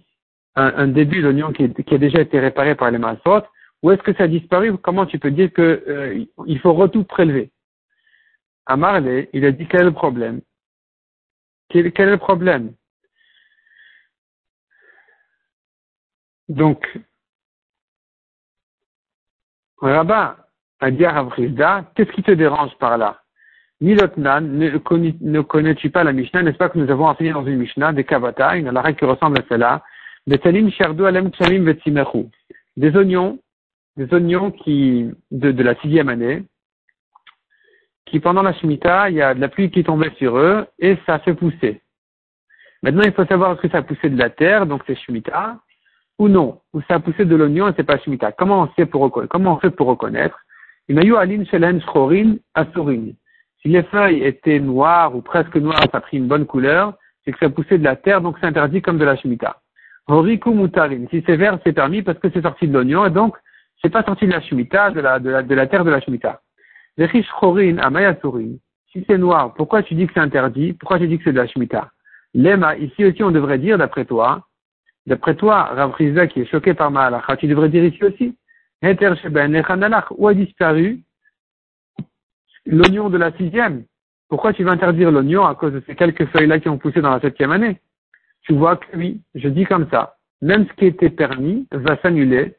un, 0.56 0.88
début 0.88 1.22
d'oignon 1.22 1.52
qui, 1.52 1.64
a 1.64 1.98
déjà 1.98 2.22
été 2.22 2.40
réparé 2.40 2.76
par 2.76 2.92
les 2.92 2.98
massot. 2.98 3.44
Où 3.84 3.92
est-ce 3.92 4.02
que 4.02 4.14
ça 4.14 4.24
a 4.24 4.28
disparu? 4.28 4.78
Comment 4.78 5.06
tu 5.06 5.20
peux 5.20 5.32
dire 5.32 5.52
que 5.52 5.84
euh, 5.88 6.26
il 6.48 6.60
faut 6.60 6.74
retout 6.74 7.04
prélever? 7.04 7.52
Marley, 8.78 9.30
il 9.34 9.46
a 9.46 9.52
dit 9.52 9.68
quel 9.68 9.82
est 9.82 9.86
le 9.86 9.92
problème? 9.92 10.42
Quel 11.70 11.88
est 11.88 12.06
le 12.06 12.18
problème? 12.18 12.74
Donc, 16.50 17.00
Rabat 19.78 20.38
a 20.80 20.92
dit 20.92 21.06
à 21.06 21.26
qu'est-ce 21.96 22.12
qui 22.12 22.24
te 22.24 22.32
dérange 22.32 22.76
par 22.80 22.98
là? 22.98 23.22
Milotnan, 23.82 24.42
ne, 24.42 24.70
ne 24.70 25.42
connais-tu 25.42 25.90
pas 25.90 26.04
la 26.04 26.14
Mishnah? 26.14 26.44
N'est-ce 26.44 26.58
pas 26.58 26.70
que 26.70 26.80
nous 26.80 26.90
avons 26.90 27.08
enseigné 27.08 27.34
dans 27.34 27.46
une 27.46 27.58
Mishnah 27.58 27.92
des 27.92 28.06
Kavata, 28.06 28.56
une 28.56 28.68
alara 28.68 28.94
qui 28.94 29.04
ressemble 29.04 29.40
à 29.40 29.44
celle-là? 29.50 29.84
Des 30.28 30.40
oignons, 32.96 33.40
des 33.98 34.14
oignons 34.14 34.52
qui, 34.52 35.12
de, 35.32 35.64
la 35.64 35.76
sixième 35.76 36.10
année, 36.10 36.44
qui 38.06 38.20
pendant 38.20 38.42
la 38.42 38.54
Shemitah, 38.54 39.10
il 39.10 39.18
y 39.18 39.22
a 39.22 39.34
de 39.34 39.42
la 39.42 39.50
pluie 39.50 39.70
qui 39.70 39.84
tombait 39.84 40.14
sur 40.18 40.38
eux 40.38 40.66
et 40.80 40.98
ça 41.06 41.20
fait 41.20 41.34
pousser. 41.34 41.82
Maintenant, 42.82 43.04
il 43.04 43.14
faut 43.14 43.26
savoir 43.26 43.58
que 43.58 43.70
ça 43.70 43.80
a 43.80 43.82
poussé 43.82 44.10
de 44.10 44.18
la 44.18 44.30
terre, 44.30 44.66
donc 44.66 44.84
c'est 44.88 44.96
Shemitah, 44.96 45.60
ou 46.18 46.28
non, 46.30 46.62
ou 46.74 46.82
ça 46.88 46.96
a 46.96 47.00
poussé 47.00 47.26
de 47.26 47.36
l'oignon 47.36 47.68
et 47.68 47.74
c'est 47.76 47.84
pas 47.84 47.98
Shemitah. 47.98 48.32
Comment 48.32 48.64
on 48.64 48.70
sait 48.76 48.86
pour 48.86 49.12
comment 49.30 49.56
on 49.56 49.60
fait 49.60 49.70
pour 49.70 49.88
reconnaître? 49.88 50.38
Il 50.88 51.00
alin 51.00 51.44
shelen 51.46 51.82
asurin. 52.54 53.08
Si 53.62 53.68
les 53.70 53.84
feuilles 53.84 54.24
étaient 54.24 54.60
noires 54.60 55.16
ou 55.16 55.22
presque 55.22 55.56
noires, 55.56 55.82
ça 55.92 55.98
a 55.98 56.02
pris 56.02 56.18
une 56.18 56.28
bonne 56.28 56.46
couleur, 56.46 56.94
c'est 57.24 57.32
que 57.32 57.40
ça 57.40 57.50
poussait 57.50 57.80
de 57.80 57.84
la 57.84 57.96
terre, 57.96 58.22
donc 58.22 58.38
c'est 58.40 58.46
interdit 58.46 58.82
comme 58.82 59.00
de 59.00 59.06
la 59.06 59.16
Shemitah. 59.16 59.58
Horiku 60.08 60.54
mutarin. 60.54 61.08
Si 61.10 61.24
c'est 61.26 61.36
vert, 61.36 61.58
c'est 61.64 61.74
permis 61.74 62.04
parce 62.04 62.20
que 62.20 62.30
c'est 62.30 62.44
sorti 62.44 62.68
de 62.68 62.74
l'oignon 62.74 63.06
et 63.06 63.10
donc 63.10 63.36
c'est 63.82 63.90
pas 63.90 64.04
sorti 64.04 64.28
de 64.28 64.32
la 64.32 64.42
Shemitah, 64.42 64.92
de 64.92 65.02
la, 65.02 65.20
de 65.20 65.30
la, 65.32 65.42
de 65.42 65.56
la 65.56 65.68
terre 65.68 65.84
de 65.84 65.90
la 65.90 66.00
Shemitah. 66.00 66.40
Amayasurin. 66.98 68.54
Si 68.92 69.04
c'est 69.08 69.18
noir, 69.18 69.54
pourquoi 69.56 69.82
tu 69.84 69.96
dis 69.96 70.06
que 70.08 70.14
c'est 70.14 70.20
interdit? 70.20 70.74
Pourquoi 70.74 71.00
tu 71.00 71.08
dis 71.08 71.18
que 71.18 71.24
c'est 71.26 71.34
de 71.34 71.38
la 71.38 71.48
Shemitah? 71.48 71.90
Lema, 72.36 72.78
ici 72.78 73.04
aussi 73.04 73.24
on 73.24 73.32
devrait 73.32 73.58
dire, 73.58 73.78
d'après 73.78 74.06
toi, 74.06 74.46
D'après 75.06 75.36
toi, 75.36 75.64
Rav 75.64 75.96
qui 75.96 76.42
est 76.42 76.46
choqué 76.46 76.74
par 76.74 76.90
ma 76.92 77.06
halakha, 77.06 77.38
tu 77.38 77.48
devrais 77.48 77.70
dire 77.70 77.84
ici 77.84 78.04
aussi, 78.04 78.36
où 80.18 80.28
a 80.28 80.34
disparu 80.34 81.00
l'oignon 82.66 83.10
de 83.10 83.18
la 83.18 83.32
sixième? 83.34 83.86
Pourquoi 84.28 84.54
tu 84.54 84.64
vas 84.64 84.72
interdire 84.72 85.12
l'oignon 85.12 85.46
à 85.46 85.54
cause 85.56 85.74
de 85.74 85.84
ces 85.86 85.96
quelques 85.96 86.26
feuilles-là 86.28 86.60
qui 86.60 86.70
ont 86.70 86.78
poussé 86.78 87.02
dans 87.02 87.12
la 87.12 87.20
septième 87.20 87.52
année? 87.52 87.80
Tu 88.42 88.54
vois 88.54 88.78
que 88.78 88.98
oui, 88.98 89.22
je 89.36 89.48
dis 89.48 89.66
comme 89.66 89.88
ça. 89.92 90.18
Même 90.42 90.68
ce 90.68 90.74
qui 90.74 90.86
était 90.86 91.10
permis 91.10 91.68
va 91.72 91.98
s'annuler 92.02 92.56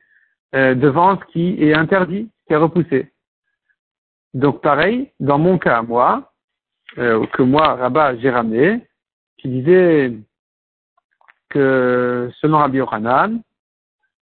euh, 0.54 0.74
devant 0.74 1.18
ce 1.18 1.24
qui 1.32 1.56
est 1.62 1.74
interdit, 1.74 2.30
qui 2.46 2.52
est 2.52 2.56
repoussé. 2.56 3.10
Donc 4.34 4.62
pareil, 4.62 5.10
dans 5.18 5.38
mon 5.38 5.58
cas, 5.58 5.82
moi, 5.82 6.32
euh, 6.98 7.26
que 7.26 7.42
moi, 7.42 7.74
Rabat, 7.74 8.16
j'ai 8.18 8.30
ramené, 8.30 8.86
qui 9.38 9.48
disais 9.48 10.12
que 11.48 12.30
selon 12.40 12.58
Rabbi 12.58 12.78
Yochanan, 12.78 13.40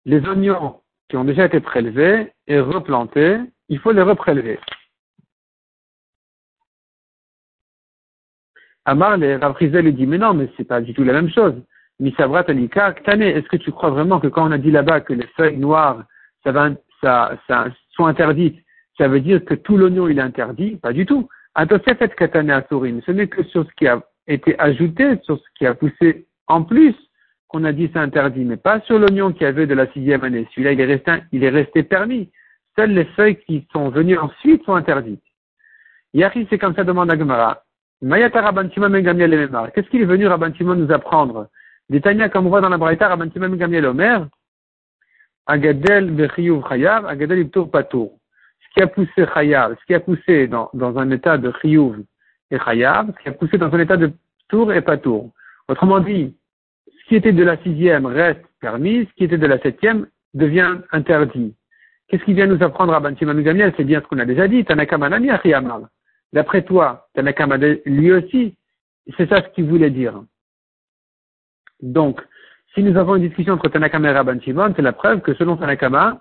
les 0.05 0.21
oignons 0.27 0.81
qui 1.09 1.17
ont 1.17 1.25
déjà 1.25 1.47
été 1.47 1.61
prélevés 1.61 2.33
et 2.47 2.59
replantés, 2.61 3.39
il 3.69 3.79
faut 3.79 3.93
les 3.93 4.03
reprélever. 4.03 4.59
Amar, 8.85 9.17
les 9.17 9.37
Ravrizel, 9.37 9.85
lui 9.85 9.93
dit, 9.93 10.07
mais 10.07 10.19
non, 10.19 10.35
mais 10.35 10.51
c'est 10.57 10.65
pas 10.65 10.81
du 10.81 10.93
tout 10.93 11.05
la 11.05 11.13
même 11.13 11.31
chose. 11.31 11.55
Misavrat 12.01 12.45
Alika, 12.49 12.95
est-ce 13.07 13.49
que 13.49 13.57
tu 13.57 13.71
crois 13.71 13.91
vraiment 13.91 14.19
que 14.19 14.27
quand 14.27 14.49
on 14.49 14.53
a 14.53 14.59
dit 14.59 14.73
là-bas 14.73 15.03
que 15.03 15.13
les 15.13 15.27
feuilles 15.37 15.59
noires, 15.59 16.03
ça 16.43 16.51
va, 16.51 16.71
ça, 17.01 17.39
ça, 17.47 17.67
sont 17.95 18.07
interdites, 18.07 18.59
ça 18.99 19.07
veut 19.07 19.21
dire 19.21 19.45
que 19.45 19.55
tout 19.55 19.77
l'oignon 19.77 20.09
il 20.09 20.19
est 20.19 20.23
interdit? 20.23 20.77
Pas 20.77 20.93
du 20.93 21.07
tout. 21.07 21.29
Atosefet 21.55 22.09
Katane 22.09 22.65
ce 22.71 23.11
n'est 23.13 23.29
que 23.29 23.45
sur 23.45 23.65
ce 23.65 23.71
qui 23.77 23.87
a 23.87 24.03
été 24.27 24.59
ajouté, 24.59 25.19
sur 25.23 25.39
ce 25.39 25.45
qui 25.57 25.67
a 25.67 25.75
poussé 25.75 26.27
en 26.49 26.63
plus 26.63 26.95
qu'on 27.49 27.65
a 27.65 27.73
dit 27.73 27.91
c'est 27.93 27.99
interdit, 27.99 28.45
mais 28.45 28.57
pas 28.57 28.81
sur 28.81 28.99
l'oignon 28.99 29.33
qui 29.33 29.45
avait 29.45 29.67
de 29.67 29.75
la 29.75 29.87
sixième 29.93 30.25
année. 30.25 30.49
Celui-là, 30.55 30.73
il 31.33 31.45
est 31.45 31.49
resté, 31.51 31.83
permis. 31.83 32.31
Seules 32.77 32.93
les 32.93 33.05
feuilles 33.05 33.37
qui 33.37 33.67
sont 33.73 33.91
venues 33.91 34.17
ensuite 34.19 34.65
sont 34.65 34.75
interdites. 34.75 35.23
Yari, 36.15 36.47
c'est 36.49 36.59
comme 36.59 36.75
ça, 36.75 36.85
demande 36.85 37.11
à 37.11 37.19
Gemara. 37.19 37.63
Qu'est-ce 38.03 39.89
qu'il 39.91 40.03
est 40.03 40.07
venu 40.07 40.27
Rabban 40.27 40.51
nous 40.61 40.93
apprendre? 40.93 41.49
Tanya, 42.03 42.29
comme 42.31 42.47
on 42.47 42.49
voit 42.49 42.61
dans 42.61 42.69
la 42.69 42.79
Braïta, 42.79 43.07
Rabban 43.07 43.31
Shimon 43.31 43.55
Gamliel 43.55 43.87
Omer, 43.87 44.27
Agadel 45.47 46.11
Bechiyuv 46.11 46.67
Chayav, 46.69 47.07
Agadel 47.07 47.41
Ibtour 47.41 47.71
Patour. 47.71 48.19
Ce 48.61 48.75
qui 48.75 48.83
a 48.83 48.87
poussé 48.89 49.27
Chayav, 49.35 49.77
ce 49.79 49.85
qui 49.85 49.95
a 49.95 50.01
poussé 50.01 50.49
dans, 50.49 50.71
un 50.75 51.11
état 51.11 51.39
de 51.39 51.53
Chiyuv 51.61 52.03
et 52.51 52.59
Chayav, 52.59 53.13
ce 53.17 53.23
qui 53.23 53.29
a 53.29 53.33
poussé 53.33 53.59
dans 53.59 53.73
un 53.73 53.79
état 53.79 53.97
de 53.97 54.13
Tour 54.49 54.73
et 54.73 54.81
Patour. 54.81 55.31
Autrement 55.73 56.01
dit, 56.01 56.37
ce 56.87 57.09
qui 57.09 57.17
était 57.17 57.33
de 57.33 57.43
la 57.43 57.57
sixième 57.63 58.05
reste 58.05 58.45
permis, 58.61 59.07
ce 59.07 59.15
qui 59.15 59.25
était 59.25 59.39
de 59.39 59.47
la 59.47 59.59
septième 59.59 60.07
devient 60.35 60.77
interdit. 60.91 61.55
Qu'est-ce 62.09 62.23
qu'il 62.25 62.35
vient 62.35 62.47
nous 62.47 62.63
apprendre 62.63 62.93
à 62.93 63.01
Bantimanu 63.01 63.43
Gamiel 63.43 63.73
C'est 63.79 63.85
bien 63.85 64.03
ce 64.03 64.07
qu'on 64.07 64.19
a 64.19 64.27
déjà 64.27 64.49
dit. 64.49 64.67
Tanakama 64.67 65.09
D'après 66.35 66.63
toi, 66.63 67.09
Tanakama 67.15 67.57
lui 67.87 68.13
aussi, 68.13 68.55
c'est 69.17 69.27
ça 69.31 69.37
ce 69.37 69.49
qu'il 69.55 69.65
voulait 69.65 69.89
dire. 69.89 70.23
Donc, 71.81 72.21
si 72.75 72.83
nous 72.83 72.99
avons 72.99 73.17
une 73.17 73.27
discussion 73.27 73.55
entre 73.55 73.71
Tanakama 73.71 74.11
et 74.11 74.13
Rabban 74.13 74.41
Shimon, 74.41 74.75
c'est 74.77 74.83
la 74.83 74.93
preuve 74.93 75.23
que 75.23 75.33
selon 75.33 75.57
Tanakama, 75.57 76.21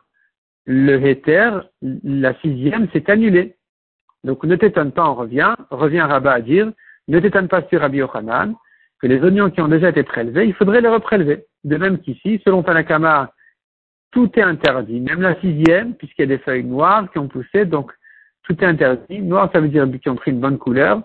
le 0.65 0.95
héter, 1.05 1.51
la 1.81 2.39
sixième, 2.39 2.89
s'est 2.91 3.11
annulé. 3.11 3.57
Donc, 4.23 4.45
ne 4.45 4.55
t'étonne 4.55 4.93
pas, 4.93 5.09
on 5.09 5.15
revient, 5.15 5.55
revient 5.71 5.99
Rabat 5.99 6.35
à 6.35 6.39
dire, 6.39 6.71
ne 7.09 7.19
t'étonne 7.19 7.49
pas 7.49 7.63
sur 7.67 7.81
Rabbi 7.81 7.97
Yochanan, 7.97 8.55
que 9.01 9.07
les 9.07 9.19
oignons 9.21 9.49
qui 9.49 9.61
ont 9.61 9.67
déjà 9.67 9.89
été 9.89 10.03
prélevés, 10.03 10.45
il 10.45 10.53
faudrait 10.53 10.81
les 10.81 10.87
reprélever. 10.87 11.45
De 11.63 11.77
même 11.77 11.99
qu'ici, 11.99 12.41
selon 12.45 12.63
Tanakama, 12.63 13.33
tout 14.11 14.29
est 14.37 14.43
interdit, 14.43 14.99
même 14.99 15.21
la 15.21 15.39
sixième, 15.39 15.95
puisqu'il 15.95 16.21
y 16.21 16.23
a 16.25 16.37
des 16.37 16.43
feuilles 16.43 16.63
noires 16.63 17.09
qui 17.11 17.17
ont 17.17 17.27
poussé, 17.27 17.65
donc 17.65 17.91
tout 18.43 18.55
est 18.61 18.67
interdit. 18.67 19.19
Noir, 19.19 19.49
ça 19.53 19.59
veut 19.59 19.69
dire 19.69 19.87
qu'ils 20.01 20.11
ont 20.11 20.15
pris 20.15 20.31
une 20.31 20.39
bonne 20.39 20.57
couleur. 20.57 21.01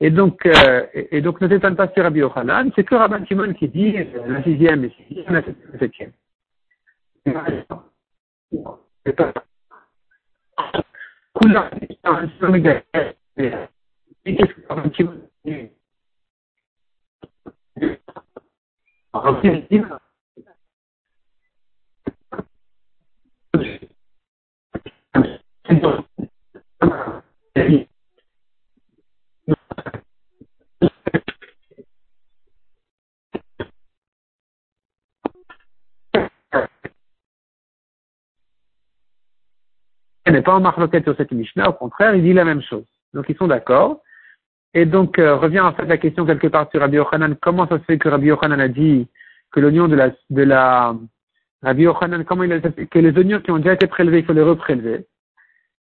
Et 0.00 0.10
donc, 0.10 0.44
euh, 0.46 0.86
et, 0.94 1.20
donc 1.20 1.40
ne 1.40 1.48
t'étonne 1.48 1.76
pas 1.76 1.88
sur 1.92 2.02
Rabbi 2.02 2.22
c'est 2.74 2.84
que 2.84 2.94
Rabban 2.94 3.24
Shimon 3.26 3.52
qui 3.52 3.68
dit 3.68 3.96
euh, 3.98 4.04
la 4.26 4.42
sixième 4.42 4.84
et 4.84 4.90
sixième, 5.08 5.34
la 5.34 5.42
septième. 5.78 6.12
Qu'est-ce 14.24 14.54
que 14.54 14.66
Rabban 14.68 14.92
Shimon 14.94 15.20
dit 15.44 15.52
Il 15.54 15.68
n'est 40.40 40.42
pas 40.42 40.54
en 40.54 40.60
marloquette 40.60 41.04
sur 41.04 41.16
cette 41.16 41.32
Mishnah, 41.32 41.68
au 41.68 41.72
contraire, 41.72 42.14
il 42.14 42.22
dit 42.22 42.32
la 42.32 42.44
même 42.44 42.62
chose. 42.62 42.86
Donc 43.12 43.26
ils 43.28 43.36
sont 43.36 43.48
d'accord. 43.48 44.00
Et 44.74 44.86
donc, 44.86 45.18
euh, 45.18 45.36
revient 45.36 45.60
en 45.60 45.72
fait 45.72 45.86
la 45.86 45.98
question 45.98 46.24
quelque 46.24 46.46
part 46.46 46.70
sur 46.70 46.80
Rabbi 46.80 46.96
Yochanan. 46.96 47.36
Comment 47.40 47.66
ça 47.66 47.78
se 47.78 47.84
fait 47.84 47.98
que 47.98 48.08
Rabbi 48.08 48.26
Yochanan 48.26 48.60
a 48.60 48.68
dit 48.68 49.08
que 49.50 49.60
l'oignon 49.60 49.88
de 49.88 49.96
la, 49.96 50.10
de 50.30 50.42
la, 50.42 50.94
Rabbi 51.62 51.82
Yochanan, 51.82 52.24
comment 52.24 52.44
il 52.44 52.52
a 52.52 52.60
que 52.60 52.98
les 52.98 53.16
oignons 53.18 53.40
qui 53.40 53.50
ont 53.50 53.58
déjà 53.58 53.74
été 53.74 53.86
prélevés, 53.86 54.20
il 54.20 54.24
faut 54.24 54.32
les 54.32 54.42
reprélever? 54.42 55.06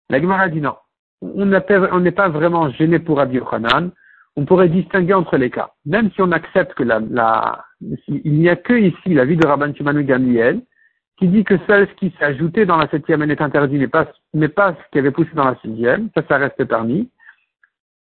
La 0.10 0.22
Gemara 0.22 0.48
dit 0.50 0.62
non. 0.62 0.76
On 1.22 1.46
n'est 1.46 2.12
pas 2.12 2.30
vraiment 2.30 2.70
gêné 2.72 3.00
pour 3.00 3.18
Rabbi 3.18 3.38
Yochanan. 3.38 3.92
On 4.36 4.46
pourrait 4.46 4.70
distinguer 4.70 5.14
entre 5.14 5.36
les 5.36 5.50
cas. 5.50 5.72
Même 5.86 6.12
si 6.12 6.22
on 6.22 6.32
accepte 6.32 6.74
que 6.76 6.84
la, 6.84 7.00
la 7.00 7.66
il 8.08 8.34
n'y 8.34 8.50
a 8.50 8.56
que 8.56 8.74
ici 8.74 9.14
la 9.14 9.26
vie 9.26 9.36
de 9.36 9.46
Rabban 9.46 9.74
Shimon 9.74 10.00
Gamliel, 10.02 10.62
qui 11.18 11.28
dit 11.28 11.44
que 11.44 11.58
seul 11.68 11.88
ce 11.88 11.94
qui 11.96 12.14
s'est 12.18 12.26
ajouté 12.26 12.66
dans 12.66 12.78
la 12.78 12.88
septième 12.88 13.22
année 13.22 13.34
est 13.34 13.42
interdit, 13.42 13.78
mais 13.78 13.88
pas, 13.88 14.08
mais 14.34 14.48
pas 14.48 14.74
ce 14.74 14.92
qui 14.92 15.00
avait 15.00 15.12
poussé 15.12 15.32
dans 15.34 15.46
la 15.46 15.56
sixième. 15.62 16.10
Ça, 16.16 16.24
ça 16.28 16.38
reste 16.38 16.64
permis. 16.66 17.10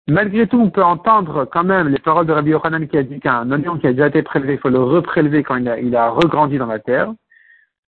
Malgré 0.09 0.47
tout, 0.47 0.59
on 0.59 0.69
peut 0.69 0.83
entendre 0.83 1.43
quand 1.45 1.65
même 1.65 1.89
les 1.89 1.99
paroles 1.99 2.25
de 2.25 2.31
Rabbi 2.31 2.51
Yochanan 2.51 2.87
qui 2.87 2.97
a 2.97 3.03
dit 3.03 3.19
qu'un 3.19 3.51
oignon 3.51 3.77
qui 3.77 3.87
a 3.87 3.91
déjà 3.91 4.07
été 4.07 4.23
prélevé, 4.23 4.53
il 4.53 4.59
faut 4.59 4.69
le 4.69 4.81
reprélever 4.81 5.43
quand 5.43 5.57
il 5.57 5.67
a, 5.67 5.79
il 5.79 5.93
a 5.97 6.09
regrandi 6.09 6.57
dans 6.57 6.67
la 6.67 6.79
terre. 6.79 7.13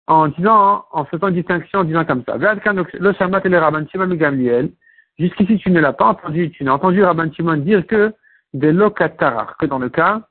en 0.07 0.29
disant, 0.29 0.85
en 0.91 1.05
faisant 1.05 1.27
une 1.27 1.35
distinction, 1.35 1.79
en 1.79 1.83
disant 1.83 2.05
comme 2.05 2.23
ça. 2.25 2.37
Le 2.37 4.15
Gamliel, 4.15 4.71
jusqu'ici 5.19 5.57
tu 5.57 5.69
ne 5.69 5.79
l'as 5.79 5.93
pas 5.93 6.05
entendu, 6.05 6.49
tu 6.51 6.63
n'as 6.63 6.73
entendu 6.73 7.03
Rabban 7.03 7.31
Shimon 7.31 7.57
dire 7.57 7.85
que 7.85 8.13
des 8.53 8.71
lokatarar, 8.71 9.57
que 9.57 9.67
dans 9.67 9.79
le 9.79 9.89
cas 9.89 10.21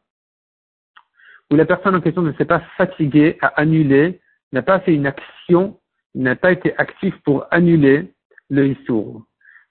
où 1.53 1.57
la 1.57 1.67
personne 1.67 1.95
en 1.95 2.01
question 2.01 2.23
ne 2.23 2.33
s'est 2.33 2.47
pas 2.47 2.63
fatiguée 2.77 3.39
à 3.41 3.49
annuler, 3.61 4.21
n'a 4.53 4.63
pas 4.63 4.81
fait 4.81 4.95
une 4.95 5.07
action, 5.07 5.79
n'a 6.17 6.35
pas 6.35 6.51
été 6.51 6.77
actif 6.79 7.15
pour 7.23 7.47
annuler 7.53 8.13
le 8.51 8.67
Issour. 8.67 9.23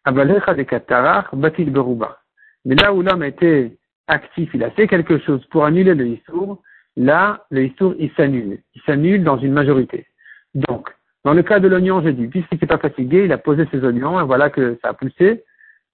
Abalecha 0.06 0.54
de 0.54 0.64
katarar, 0.64 1.30
batil 1.34 1.72
beruba. 1.72 2.20
Mais 2.64 2.76
là 2.76 2.94
où 2.94 3.02
l'homme 3.02 3.24
été 3.24 3.78
actif, 4.08 4.50
il 4.54 4.64
a 4.64 4.72
fait 4.72 4.88
quelque 4.88 5.18
chose 5.20 5.44
pour 5.48 5.66
annuler 5.66 5.96
le 5.96 6.08
Issour, 6.08 6.62
là, 6.96 7.46
le 7.50 7.66
Issour, 7.66 7.96
il 8.00 8.12
s'annule. 8.12 8.60
Il 8.76 8.82
s'annule 8.84 9.24
dans 9.24 9.38
une 9.38 9.54
majorité. 9.54 10.06
Donc, 10.54 10.90
dans 11.24 11.34
le 11.34 11.42
cas 11.42 11.60
de 11.60 11.68
l'oignon, 11.68 12.02
j'ai 12.04 12.14
dit, 12.14 12.28
puisqu'il 12.28 12.56
n'était 12.56 12.68
pas 12.68 12.78
fatigué, 12.78 13.26
il 13.26 13.32
a 13.32 13.40
posé 13.40 13.68
ses 13.72 13.84
oignons, 13.84 14.20
et 14.20 14.24
voilà 14.24 14.52
que 14.52 14.78
ça 14.84 14.90
a 14.90 14.94
poussé, 14.94 15.44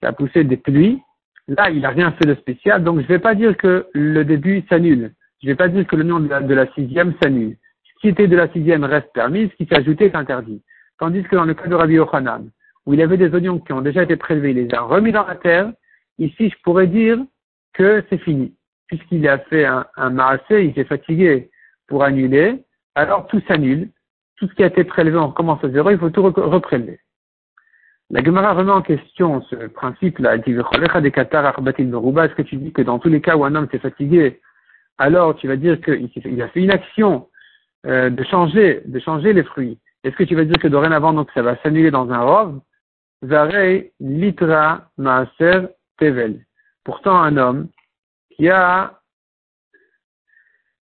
ça 0.02 0.08
a 0.08 0.12
poussé 0.12 0.44
des 0.44 0.58
pluies. 0.58 1.00
Là, 1.48 1.70
il 1.70 1.80
n'a 1.80 1.88
rien 1.88 2.12
fait 2.12 2.26
de 2.26 2.34
spécial, 2.34 2.84
donc 2.84 2.98
je 2.98 3.04
ne 3.04 3.08
vais 3.08 3.18
pas 3.18 3.34
dire 3.34 3.56
que 3.56 3.86
le 3.94 4.24
début 4.24 4.62
s'annule. 4.68 5.12
Je 5.42 5.48
ne 5.48 5.52
vais 5.52 5.56
pas 5.56 5.68
dire 5.68 5.86
que 5.86 5.96
l'oignon 5.96 6.20
de 6.20 6.46
de 6.46 6.54
la 6.54 6.66
sixième 6.74 7.14
s'annule. 7.20 7.56
Ce 7.84 8.00
qui 8.00 8.08
était 8.08 8.28
de 8.28 8.36
la 8.36 8.48
sixième 8.52 8.84
reste 8.84 9.10
permis, 9.14 9.48
ce 9.48 9.56
qui 9.56 9.66
s'est 9.66 9.78
ajouté 9.78 10.04
est 10.04 10.14
interdit. 10.14 10.62
Tandis 10.98 11.22
que 11.24 11.34
dans 11.34 11.44
le 11.44 11.54
cas 11.54 11.66
de 11.66 11.74
Rabbi 11.74 11.94
Yochanan, 11.94 12.50
où 12.86 12.94
il 12.94 13.02
avait 13.02 13.16
des 13.16 13.32
oignons 13.34 13.58
qui 13.58 13.72
ont 13.72 13.80
déjà 13.80 14.02
été 14.02 14.16
prélevés, 14.16 14.50
il 14.50 14.56
les 14.56 14.74
a 14.74 14.80
remis 14.80 15.12
dans 15.12 15.26
la 15.26 15.36
terre, 15.36 15.72
ici, 16.18 16.50
je 16.50 16.62
pourrais 16.62 16.86
dire 16.86 17.18
que 17.72 18.04
c'est 18.10 18.18
fini 18.18 18.54
puisqu'il 18.92 19.26
a 19.26 19.38
fait 19.38 19.64
un, 19.64 19.86
un 19.96 20.38
il 20.50 20.74
s'est 20.74 20.84
fatigué 20.84 21.48
pour 21.88 22.04
annuler, 22.04 22.62
alors 22.94 23.26
tout 23.26 23.40
s'annule. 23.48 23.88
Tout 24.36 24.46
ce 24.48 24.54
qui 24.54 24.62
a 24.62 24.66
été 24.66 24.84
prélevé, 24.84 25.16
on 25.16 25.28
recommence 25.28 25.64
à 25.64 25.70
zéro, 25.70 25.88
il 25.90 25.98
faut 25.98 26.10
tout 26.10 26.22
reprélever. 26.22 27.00
La 28.10 28.22
Gemara 28.22 28.52
remet 28.52 28.72
en 28.72 28.82
question 28.82 29.40
ce 29.48 29.56
principe-là. 29.68 30.34
Elle 30.34 30.42
dit, 30.42 30.50
est-ce 30.50 32.34
que 32.34 32.42
tu 32.42 32.56
dis 32.56 32.72
que 32.72 32.82
dans 32.82 32.98
tous 32.98 33.08
les 33.08 33.22
cas 33.22 33.34
où 33.34 33.46
un 33.46 33.54
homme 33.54 33.68
s'est 33.70 33.78
fatigué, 33.78 34.40
alors 34.98 35.36
tu 35.36 35.48
vas 35.48 35.56
dire 35.56 35.80
qu'il 35.80 36.42
a 36.42 36.48
fait 36.48 36.60
une 36.60 36.70
action 36.70 37.28
euh, 37.86 38.10
de 38.10 38.22
changer, 38.24 38.82
de 38.84 38.98
changer 38.98 39.32
les 39.32 39.44
fruits. 39.44 39.78
Est-ce 40.04 40.16
que 40.16 40.24
tu 40.24 40.34
vas 40.34 40.44
dire 40.44 40.58
que 40.58 40.68
dorénavant, 40.68 41.14
donc, 41.14 41.30
ça 41.32 41.40
va 41.40 41.56
s'annuler 41.62 41.90
dans 41.90 42.10
un 42.10 42.20
rove? 42.20 42.60
Zarei 43.24 43.92
litra 44.00 44.88
maaser 44.98 45.68
tevel. 45.98 46.44
Pourtant, 46.84 47.22
un 47.22 47.36
homme 47.36 47.68
qui 48.30 48.48
a, 48.48 49.00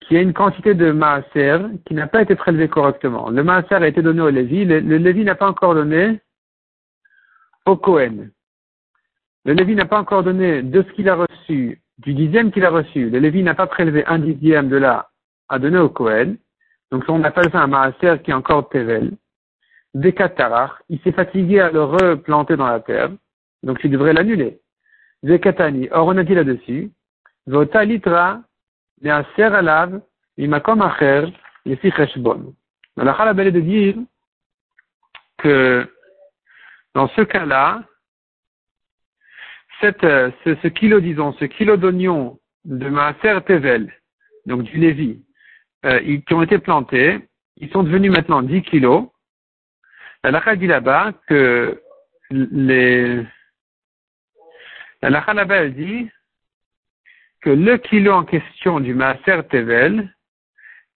qui 0.01 0.17
a 0.17 0.21
une 0.21 0.33
quantité 0.33 0.75
de 0.75 0.91
maaser 0.91 1.59
qui 1.87 1.95
n'a 1.95 2.09
pas 2.09 2.23
été 2.23 2.35
prélevé 2.35 2.69
correctement. 2.69 3.31
Le 3.31 3.45
maaser 3.45 3.77
a 3.77 3.87
été 3.87 4.03
donné 4.03 4.21
au 4.23 4.31
Lévi, 4.31 4.65
le, 4.65 4.79
Lévi 4.79 5.25
n'a 5.25 5.37
pas 5.37 5.49
encore 5.49 5.75
donné 5.75 6.21
au 7.65 7.77
Cohen. 7.77 8.29
Le 9.45 9.53
Lévi 9.53 9.77
n'a 9.77 9.87
pas 9.87 10.01
encore 10.01 10.25
donné 10.25 10.63
de 10.63 10.83
ce 10.83 10.93
qu'il 10.93 11.09
a 11.09 11.15
reçu, 11.15 11.81
du 11.99 12.15
dixième 12.15 12.51
qu'il 12.51 12.65
a 12.65 12.71
reçu. 12.71 13.09
Le 13.11 13.21
Lévi 13.21 13.45
n'a 13.45 13.55
pas 13.55 13.69
prélevé 13.69 14.05
un 14.07 14.19
dixième 14.19 14.69
de 14.69 14.77
là 14.77 15.11
à 15.49 15.61
donner 15.61 15.79
au 15.79 15.89
Cohen. 15.89 16.35
Donc 16.91 17.05
on 17.09 17.23
appelle 17.23 17.51
ça 17.53 17.63
un 17.63 17.69
maaser 17.69 18.21
qui 18.25 18.33
est 18.33 18.35
encore 18.35 18.69
tevel 18.69 19.13
des 19.97 20.13
Katarar, 20.13 20.83
il 20.91 21.01
s'est 21.01 21.13
fatigué 21.13 21.59
à 21.59 21.71
le 21.71 21.83
replanter 21.83 22.55
dans 22.57 22.67
la 22.67 22.81
terre, 22.81 23.11
donc 23.63 23.81
il 23.83 23.91
devrait 23.91 24.13
l'annuler. 24.13 24.61
Des 25.23 25.41
Katani, 25.41 25.89
or 25.91 26.09
on 26.09 26.19
a 26.19 26.23
dit 26.23 26.35
là-dessus, 26.35 26.91
Votalitra, 27.47 28.43
Neaser 29.01 29.55
Alav, 29.55 30.03
Imakom 30.37 30.83
Acher, 30.83 31.33
Lefi 31.65 31.91
Cheshbon. 31.93 32.55
La 32.99 33.17
Chalabelle 33.17 33.47
est 33.47 33.53
de 33.53 33.61
dire 33.61 33.95
que 35.39 35.91
dans 36.95 37.09
ce 37.09 37.23
cas-là, 37.23 37.83
cette, 39.81 40.03
ce, 40.03 40.69
kilo, 40.69 41.01
disons, 41.01 41.33
ce 41.35 41.47
kilo 41.47 41.79
d'oignon 41.79 42.39
de 42.67 42.89
Maaser 42.91 43.41
Tevel, 43.47 43.91
donc 44.45 44.63
du 44.63 44.77
Lévi, 44.77 45.23
euh, 45.87 46.19
qui 46.27 46.35
ont 46.35 46.43
été 46.43 46.59
plantés, 46.59 47.19
ils 47.57 47.71
sont 47.71 47.83
devenus 47.83 48.11
maintenant 48.11 48.43
10 48.43 48.63
kilos, 48.63 49.09
la 50.25 50.57
dit 50.57 50.67
là-bas 50.67 51.13
que 51.29 51.81
les, 52.31 53.25
là-bas, 55.03 55.57
elle 55.57 55.75
dit 55.75 56.11
que 57.43 57.51
le 57.51 57.77
kilo 57.77 58.13
en 58.13 58.25
question 58.25 58.81
du 58.81 58.95
Maaser 58.95 59.43
Tevel 59.49 60.13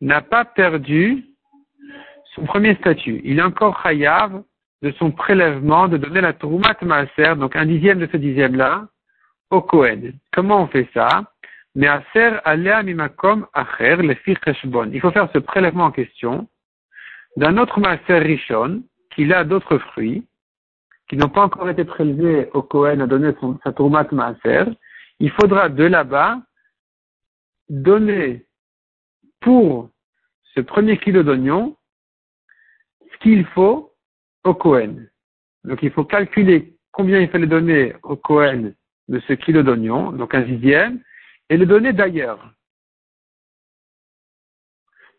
n'a 0.01 0.21
pas 0.21 0.45
perdu 0.45 1.25
son 2.35 2.45
premier 2.45 2.75
statut. 2.77 3.21
Il 3.25 3.39
est 3.39 3.43
encore 3.43 3.81
chayav 3.83 4.43
de 4.83 4.91
son 4.93 5.11
prélèvement 5.11 5.89
de 5.89 5.97
donner 5.97 6.21
la 6.21 6.33
Troumat 6.33 6.77
Maaser, 6.83 7.37
donc 7.37 7.55
un 7.55 7.67
dixième 7.67 7.99
de 7.99 8.09
ce 8.11 8.17
dixième-là, 8.17 8.89
au 9.51 9.61
Kohen. 9.61 10.15
Comment 10.33 10.63
on 10.63 10.67
fait 10.69 10.89
ça? 10.95 11.25
Maaser 11.75 12.39
alea 12.45 12.83
mimakom 12.83 13.47
acher 13.53 13.97
le. 13.97 14.17
Il 14.93 15.01
faut 15.01 15.11
faire 15.11 15.29
ce 15.33 15.39
prélèvement 15.39 15.85
en 15.85 15.91
question 15.93 16.49
d'un 17.37 17.59
autre 17.59 17.79
Maaser 17.79 18.19
Rishon, 18.19 18.83
qui 19.11 19.33
a 19.33 19.45
d'autres 19.45 19.79
fruits, 19.79 20.27
qui 21.09 21.17
n'ont 21.17 21.29
pas 21.29 21.45
encore 21.45 21.69
été 21.69 21.85
prélevés 21.85 22.49
au 22.53 22.63
Kohen 22.63 23.01
à 23.01 23.07
donner 23.07 23.33
son, 23.41 23.59
sa 23.65 23.73
Troumat 23.73 24.09
Maaser, 24.13 24.65
il 25.19 25.31
faudra 25.33 25.69
de 25.69 25.85
là-bas 25.85 26.41
donner 27.69 28.47
pour 29.41 29.91
ce 30.55 30.61
premier 30.61 30.99
kilo 30.99 31.23
d'oignon 31.23 31.77
ce 33.13 33.19
qu'il 33.19 33.45
faut 33.47 33.93
au 34.45 34.55
Cohen. 34.55 35.07
Donc 35.65 35.83
il 35.83 35.91
faut 35.91 36.05
calculer 36.05 36.77
combien 36.93 37.21
il 37.21 37.29
fallait 37.29 37.47
donner 37.47 37.95
au 38.03 38.17
Cohen 38.17 38.73
de 39.09 39.21
ce 39.21 39.33
kilo 39.35 39.63
d'oignon, 39.63 40.13
donc 40.13 40.35
un 40.35 40.43
dixième, 40.43 41.03
et 41.49 41.57
le 41.57 41.67
donner 41.67 41.93
d'ailleurs. 41.93 42.55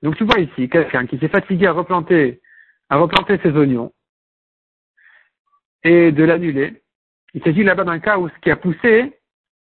Donc 0.01 0.15
tu 0.15 0.23
vois 0.23 0.39
ici 0.39 0.69
quelqu'un 0.69 1.05
qui 1.05 1.17
s'est 1.19 1.27
fatigué 1.27 1.67
à 1.67 1.73
replanter, 1.73 2.41
à 2.91 2.97
replanter 2.97 3.39
ses 3.41 3.51
oignons 3.51 3.91
et 5.83 6.11
de 6.11 6.23
l'annuler. 6.25 6.83
Il 7.33 7.41
s'agit 7.41 7.63
là-bas 7.63 7.85
d'un 7.85 7.99
cas 7.99 8.17
où 8.17 8.27
ce 8.27 8.39
qui 8.41 8.51
a 8.51 8.57
poussé, 8.57 9.17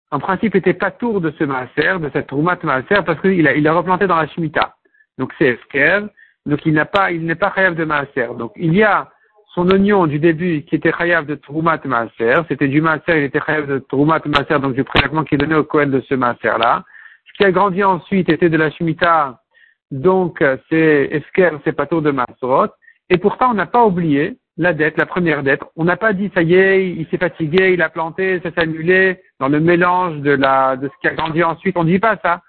en 0.09 0.19
principe, 0.19 0.55
était 0.55 0.73
pas 0.73 0.89
tour 0.89 1.21
de 1.21 1.31
ce 1.37 1.43
maaser, 1.43 1.99
de 1.99 2.09
cette 2.11 2.27
troumat 2.27 2.57
maaser, 2.63 3.03
parce 3.05 3.21
qu'il 3.21 3.47
a, 3.47 3.53
il 3.53 3.67
a 3.67 3.73
replanté 3.73 4.07
dans 4.07 4.17
la 4.17 4.27
Shemitah. 4.27 4.75
Donc 5.19 5.31
c'est 5.37 5.49
Esker, 5.49 6.07
donc 6.47 6.65
il 6.65 6.73
n'a 6.73 6.85
pas, 6.85 7.11
il 7.11 7.23
n'est 7.23 7.35
pas 7.35 7.53
chayav 7.53 7.75
de 7.75 7.85
maaser. 7.85 8.35
Donc 8.39 8.53
il 8.55 8.73
y 8.73 8.81
a 8.81 9.11
son 9.53 9.69
oignon 9.69 10.07
du 10.07 10.17
début 10.17 10.63
qui 10.63 10.75
était 10.75 10.91
chayav 10.91 11.27
de 11.27 11.35
troumat 11.35 11.79
maaser, 11.85 12.41
c'était 12.47 12.69
du 12.69 12.81
maaser, 12.81 13.19
il 13.19 13.23
était 13.25 13.41
chayav 13.45 13.67
de 13.67 13.77
troumat 13.77 14.21
maaser, 14.25 14.59
donc 14.59 14.73
du 14.73 14.83
prélèvement 14.83 15.23
qui 15.23 15.35
est 15.35 15.37
donné 15.37 15.53
au 15.53 15.63
Kohen 15.63 15.91
de 15.91 16.01
ce 16.01 16.15
maaser-là. 16.15 16.83
Ce 17.27 17.37
qui 17.37 17.43
a 17.43 17.51
grandi 17.51 17.83
ensuite 17.83 18.29
était 18.29 18.49
de 18.49 18.57
la 18.57 18.71
Shemitah, 18.71 19.39
donc 19.91 20.43
c'est 20.69 21.09
Esker, 21.11 21.51
c'est 21.63 21.73
pas 21.73 21.85
tour 21.85 22.01
de 22.01 22.09
maaserot. 22.09 22.69
Et 23.11 23.17
pourtant, 23.17 23.51
on 23.51 23.53
n'a 23.53 23.65
pas 23.65 23.85
oublié 23.85 24.37
la 24.55 24.73
dette, 24.73 24.97
la 24.97 25.05
première 25.05 25.43
dette. 25.43 25.61
On 25.75 25.83
n'a 25.83 25.97
pas 25.97 26.13
dit 26.13 26.31
ça 26.33 26.43
y 26.43 26.53
est, 26.55 26.89
il 26.89 27.05
s'est 27.09 27.17
fatigué, 27.17 27.73
il 27.73 27.81
a 27.81 27.89
planté, 27.89 28.39
ça 28.39 28.51
s'est 28.51 28.61
annulé 28.61 29.21
dans 29.37 29.49
le 29.49 29.59
mélange 29.59 30.21
de 30.21 30.31
la 30.31 30.77
de 30.77 30.87
ce 30.87 30.93
qui 31.01 31.09
a 31.09 31.13
grandi 31.13 31.43
ensuite. 31.43 31.75
On 31.75 31.83
ne 31.83 31.91
dit 31.91 31.99
pas 31.99 32.17
ça. 32.23 32.41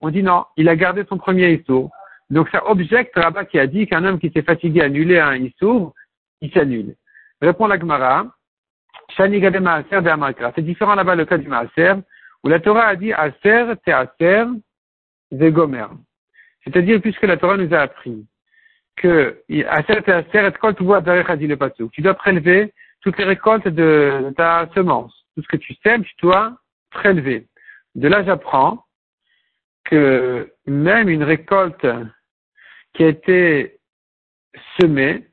On 0.00 0.08
dit 0.08 0.22
non, 0.22 0.46
il 0.56 0.70
a 0.70 0.76
gardé 0.76 1.04
son 1.06 1.18
premier 1.18 1.52
issour. 1.52 1.90
Donc 2.30 2.48
ça 2.48 2.66
objecte 2.70 3.14
Rabat 3.14 3.44
qui 3.44 3.58
a 3.58 3.66
dit 3.66 3.86
qu'un 3.86 4.06
homme 4.06 4.18
qui 4.18 4.30
s'est 4.30 4.40
fatigué 4.42 4.80
à 4.80 4.84
annuler 4.84 5.18
un 5.18 5.34
issour, 5.34 5.92
il 6.40 6.50
s'annule. 6.50 6.94
Répond 7.42 7.66
la 7.66 7.78
Gemara, 7.78 8.24
C'est 9.18 9.28
différent 10.62 10.94
là-bas 10.94 11.14
le 11.14 11.26
cas 11.26 11.36
du 11.36 11.48
Maaser, 11.48 11.92
où 12.42 12.48
la 12.48 12.60
Torah 12.60 12.86
a 12.86 12.96
dit 12.96 13.12
Aser, 13.12 13.74
te 13.84 13.90
Aser, 13.90 14.46
Gomer. 15.30 15.88
C'est-à-dire, 16.64 17.02
puisque 17.02 17.24
la 17.24 17.36
Torah 17.36 17.58
nous 17.58 17.74
a 17.74 17.80
appris 17.80 18.26
que 18.96 19.42
tu 21.92 22.00
dois 22.02 22.14
prélever 22.14 22.72
toutes 23.00 23.18
les 23.18 23.24
récoltes 23.24 23.68
de, 23.68 24.32
ta 24.36 24.68
semence. 24.74 25.14
Tout 25.34 25.42
ce 25.42 25.48
que 25.48 25.56
tu 25.56 25.74
sèmes, 25.84 26.04
tu 26.04 26.14
dois 26.22 26.58
prélever. 26.90 27.46
De 27.94 28.08
là, 28.08 28.24
j'apprends 28.24 28.84
que 29.84 30.52
même 30.66 31.08
une 31.08 31.22
récolte 31.22 31.86
qui 32.94 33.04
a 33.04 33.08
été 33.08 33.78
semée, 34.80 35.28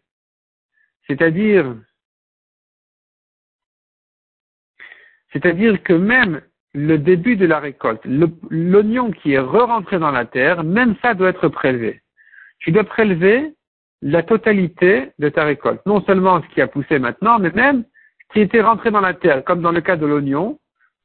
c'est-à-dire 1.07 1.75
c'est-à-dire 5.31 5.81
que 5.81 5.93
même 5.93 6.41
le 6.75 6.97
début 6.97 7.35
de 7.35 7.47
la 7.47 7.59
récolte, 7.59 8.01
l'oignon 8.05 9.11
qui 9.11 9.33
est 9.33 9.39
re-rentré 9.39 9.97
dans 9.97 10.11
la 10.11 10.25
terre, 10.25 10.63
même 10.63 10.95
ça 11.01 11.15
doit 11.15 11.29
être 11.29 11.47
prélevé 11.47 12.02
tu 12.63 12.71
dois 12.71 12.85
prélever 12.85 13.53
la 14.01 14.23
totalité 14.23 15.11
de 15.19 15.29
ta 15.29 15.43
récolte. 15.43 15.85
Non 15.85 16.01
seulement 16.01 16.41
ce 16.41 16.47
qui 16.53 16.61
a 16.61 16.67
poussé 16.67 16.97
maintenant, 16.99 17.39
mais 17.39 17.51
même 17.51 17.83
ce 17.83 18.33
qui 18.33 18.39
était 18.39 18.61
rentré 18.61 18.89
dans 18.89 19.01
la 19.01 19.13
terre, 19.13 19.43
comme 19.43 19.61
dans 19.61 19.71
le 19.71 19.81
cas 19.81 19.95
de 19.95 20.05
l'oignon, 20.05 20.59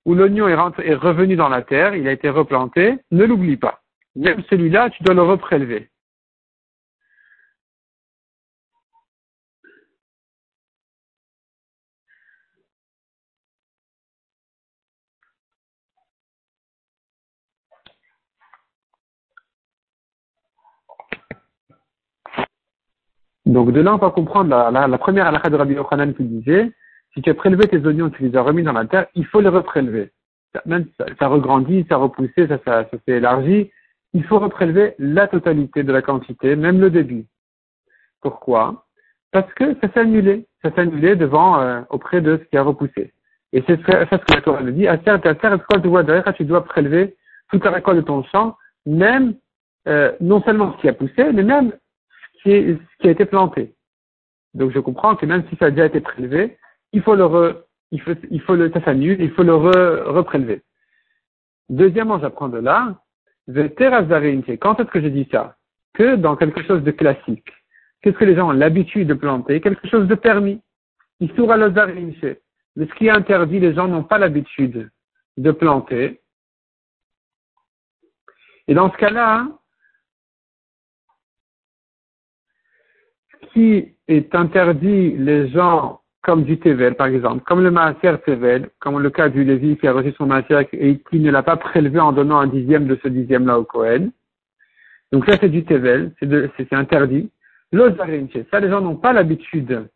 où 0.05 0.14
l'oignon 0.14 0.49
est, 0.49 0.55
revenu 0.94 1.37
dans 1.37 1.49
la 1.49 1.62
terre, 1.62 1.94
il 1.94 2.09
a 2.09 2.12
été 2.12 2.31
replanté, 2.31 2.94
ne 3.11 3.25
l'oublie 3.25 3.57
pas. 3.57 3.81
Même 4.16 4.42
celui-là, 4.49 4.90
tu 4.90 5.03
dois 5.03 5.14
le 5.14 5.23
reprélever. 5.23 5.90
Donc 23.48 23.72
de 23.72 23.80
là, 23.80 23.94
on 23.94 23.98
va 23.98 24.11
comprendre 24.11 24.50
la, 24.50 24.70
la, 24.70 24.87
la 24.87 24.98
première 24.98 25.26
halakha 25.26 25.48
de 25.48 25.56
Rabbi 25.56 25.74
Yochanan 25.74 26.12
qui 26.14 26.22
disait, 26.22 26.70
si 27.14 27.22
tu 27.22 27.30
as 27.30 27.34
prélevé 27.34 27.66
tes 27.66 27.78
oignons, 27.78 28.11
tu 28.11 28.22
les 28.22 28.37
as 28.37 28.42
remis 28.42 28.62
dans 28.62 28.74
la 28.74 28.84
terre, 28.84 29.06
il 29.14 29.24
faut 29.24 29.40
les 29.40 29.48
reprélever. 29.48 30.12
Même 30.66 30.87
ça, 30.98 31.06
ça 31.18 31.28
regrandit, 31.28 31.87
ça 31.88 31.96
repoussé, 31.96 32.46
ça, 32.46 32.58
ça, 32.66 32.84
ça 32.84 32.96
s'est 33.06 33.16
élargi. 33.16 33.70
Il 34.12 34.22
faut 34.24 34.38
reprélever 34.38 34.94
la 34.98 35.28
totalité 35.28 35.82
de 35.82 35.92
la 35.92 36.02
quantité, 36.02 36.56
même 36.56 36.78
le 36.78 36.90
début. 36.90 37.24
Pourquoi? 38.20 38.84
Parce 39.32 39.50
que 39.54 39.74
ça 39.80 39.90
s'est 39.92 40.00
annulé. 40.00 40.46
Ça 40.62 40.70
s'est 40.70 40.80
annulé 40.80 41.16
devant, 41.16 41.58
euh, 41.61 41.80
auprès 41.88 42.20
de 42.20 42.37
ce 42.37 42.44
qui 42.50 42.56
a 42.58 42.62
repoussé. 42.62 43.14
Et 43.54 43.64
c'est 43.66 43.80
ça 43.87 44.04
ce 44.11 44.16
que 44.16 44.34
la 44.34 44.42
Torah 44.42 44.62
nous 44.62 44.72
dit. 44.72 44.87
À 44.87 44.98
terre, 44.98 45.14
à 45.24 45.34
terre, 45.34 45.58
tu 46.37 46.44
dois 46.44 46.64
prélever 46.64 47.16
toute 47.50 47.64
la 47.64 47.70
récolte 47.70 47.96
de 47.96 48.02
ton 48.02 48.22
champ, 48.24 48.56
même 48.84 49.37
euh, 49.87 50.12
non 50.20 50.42
seulement 50.42 50.74
ce 50.74 50.80
qui 50.82 50.88
a 50.88 50.92
poussé, 50.92 51.32
mais 51.32 51.42
même 51.42 51.72
qui, 52.42 52.79
qui 53.01 53.09
a 53.09 53.11
été 53.11 53.24
planté. 53.24 53.74
Donc 54.55 54.72
je 54.72 54.79
comprends 54.79 55.16
que 55.16 55.27
même 55.27 55.44
si 55.48 55.57
ça 55.57 55.66
a 55.66 55.70
déjà 55.70 55.87
été 55.87 56.01
prélevé, 56.01 56.59
il 56.92 57.03
faut 57.03 57.14
le 57.14 57.27
re, 57.27 57.55
il 57.90 58.01
faut, 58.01 58.12
il 58.31 58.40
faut 58.40 58.55
le, 58.55 58.70
ça 58.72 58.83
s'annule, 58.85 59.20
il 59.20 59.31
faut 59.31 59.42
le 59.42 59.55
re, 59.55 60.14
reprélever. 60.14 60.62
Deuxièmement, 61.68 62.18
j'apprends 62.18 62.48
de 62.48 62.59
là, 62.59 62.96
quand 63.48 64.81
est-ce 64.81 64.90
que 64.90 65.01
je 65.01 65.09
dis 65.09 65.27
ça? 65.31 65.57
Que 65.94 66.16
dans 66.16 66.37
quelque 66.37 66.62
chose 66.64 66.83
de 66.83 66.90
classique. 66.90 67.51
Qu'est-ce 68.03 68.16
que 68.16 68.24
les 68.24 68.37
gens 68.37 68.48
ont 68.48 68.53
l'habitude 68.53 69.09
de 69.09 69.14
planter? 69.14 69.61
Quelque 69.61 69.88
chose 69.88 70.07
de 70.07 70.14
permis. 70.14 70.61
Isura 71.20 71.57
Mais 71.57 72.87
ce 72.87 72.94
qui 72.94 73.07
est 73.07 73.11
interdit, 73.11 73.59
les 73.59 73.74
gens 73.74 73.88
n'ont 73.88 74.05
pas 74.05 74.18
l'habitude 74.18 74.90
de 75.37 75.51
planter. 75.51 76.20
Et 78.68 78.74
dans 78.74 78.92
ce 78.92 78.96
cas-là, 78.98 79.48
qui 83.59 83.92
est 84.07 84.35
interdit, 84.37 85.16
les 85.18 85.49
gens, 85.49 86.01
comme 86.23 86.44
du 86.44 86.59
Tevel, 86.61 86.94
par 86.94 87.09
exemple, 87.09 87.42
comme 87.44 87.61
le 87.61 87.73
Maaser 87.73 88.14
Tevel, 88.25 88.71
comme 88.79 89.01
le 89.01 89.11
cas 89.11 89.29
du 89.29 89.42
Lévi 89.42 89.77
qui 89.77 89.88
a 89.88 89.92
reçu 89.92 90.12
son 90.12 90.27
Maaser 90.27 90.68
et 90.73 91.01
qui 91.11 91.18
ne 91.18 91.33
l'a 91.33 91.42
pas 91.42 91.57
prélevé 91.57 91.99
en 91.99 92.12
donnant 92.12 92.38
un 92.38 92.47
dixième 92.47 92.87
de 92.87 92.97
ce 93.03 93.09
dixième-là 93.09 93.59
au 93.59 93.64
Kohen. 93.64 94.12
Donc 95.11 95.25
ça, 95.27 95.37
c'est 95.40 95.49
du 95.49 95.64
Tevel, 95.64 96.12
c'est 96.21 96.73
interdit. 96.73 97.31
L'Ozarinche, 97.73 98.38
ça, 98.53 98.61
les 98.61 98.68
gens 98.68 98.81
n'ont 98.81 98.94
pas 98.94 99.12
l'habitude 99.12 99.88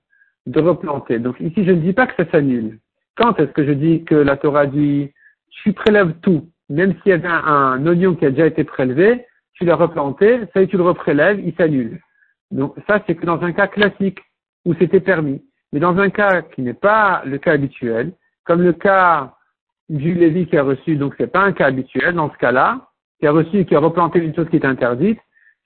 de 0.47 0.61
replanter. 0.61 1.21
Donc 1.21 1.37
ici, 1.39 1.65
je 1.65 1.71
ne 1.71 1.81
dis 1.81 1.93
pas 1.93 2.09
que 2.09 2.25
ça 2.25 2.29
s'annule. 2.33 2.81
Quand 3.17 3.39
est-ce 3.39 3.53
que 3.53 3.65
je 3.65 3.73
dis 3.73 4.03
que 4.03 4.17
la 4.17 4.37
Torah 4.37 4.67
dit, 4.67 5.13
tu 5.51 5.73
prélèves 5.73 6.15
tout, 6.21 6.49
même 6.69 6.95
s'il 7.03 7.11
y 7.11 7.13
avait 7.13 7.29
un, 7.29 7.87
oignon 7.87 8.17
qui 8.17 8.27
a 8.27 8.31
déjà 8.31 8.47
été 8.47 8.65
prélevé, 8.65 9.25
tu 9.53 9.65
l'as 9.65 9.77
replanté, 9.77 10.41
ça 10.53 10.61
y 10.61 10.65
est, 10.65 10.67
tu 10.67 10.77
le 10.77 10.83
reprélèves, 10.83 11.39
il 11.39 11.55
s'annule. 11.55 12.01
Donc 12.53 12.75
ça, 12.87 13.03
c'est 13.07 13.15
que 13.15 13.27
dans 13.27 13.43
un 13.43 13.53
cas 13.53 13.67
classique 13.67 14.21
où 14.65 14.75
c'était 14.75 15.01
permis. 15.01 15.43
Mais 15.73 15.81
dans 15.81 15.97
un 15.99 16.11
cas 16.11 16.43
qui 16.43 16.63
n'est 16.63 16.75
pas 16.75 17.23
le 17.25 17.39
cas 17.39 17.53
habituel, 17.53 18.13
comme 18.45 18.63
le 18.63 18.73
cas 18.73 19.35
du 19.89 20.15
Lévi 20.15 20.47
qui 20.47 20.57
a 20.57 20.63
reçu, 20.63 20.97
donc 20.97 21.15
c'est 21.19 21.33
pas 21.33 21.41
un 21.41 21.53
cas 21.53 21.67
habituel 21.67 22.15
dans 22.15 22.31
ce 22.31 22.37
cas-là, 22.39 22.89
qui 23.19 23.27
a 23.27 23.33
reçu 23.33 23.59
et 23.59 23.65
qui 23.65 23.75
a 23.75 23.81
replanté 23.81 24.19
une 24.19 24.35
chose 24.35 24.49
qui 24.51 24.57
est 24.57 24.65
interdite, 24.65 25.19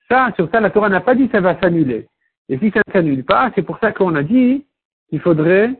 ça, 0.09 0.31
sur 0.37 0.49
ça, 0.51 0.61
la 0.61 0.71
Torah 0.71 0.89
n'a 0.89 1.01
pas 1.01 1.17
dit 1.17 1.27
que 1.27 1.33
ça 1.33 1.41
va 1.41 1.61
s'annuler. 1.61 2.07
Et 2.49 2.59
si 2.59 2.71
ça 2.71 2.81
ne 2.87 2.93
s'annule 2.93 3.25
pas, 3.25 3.51
c'est 3.55 3.63
pour 3.63 3.79
ça 3.81 3.91
qu'on 3.91 4.15
a 4.15 4.23
dit 4.23 4.65
qu'il 5.11 5.21
faudrait 5.21 5.71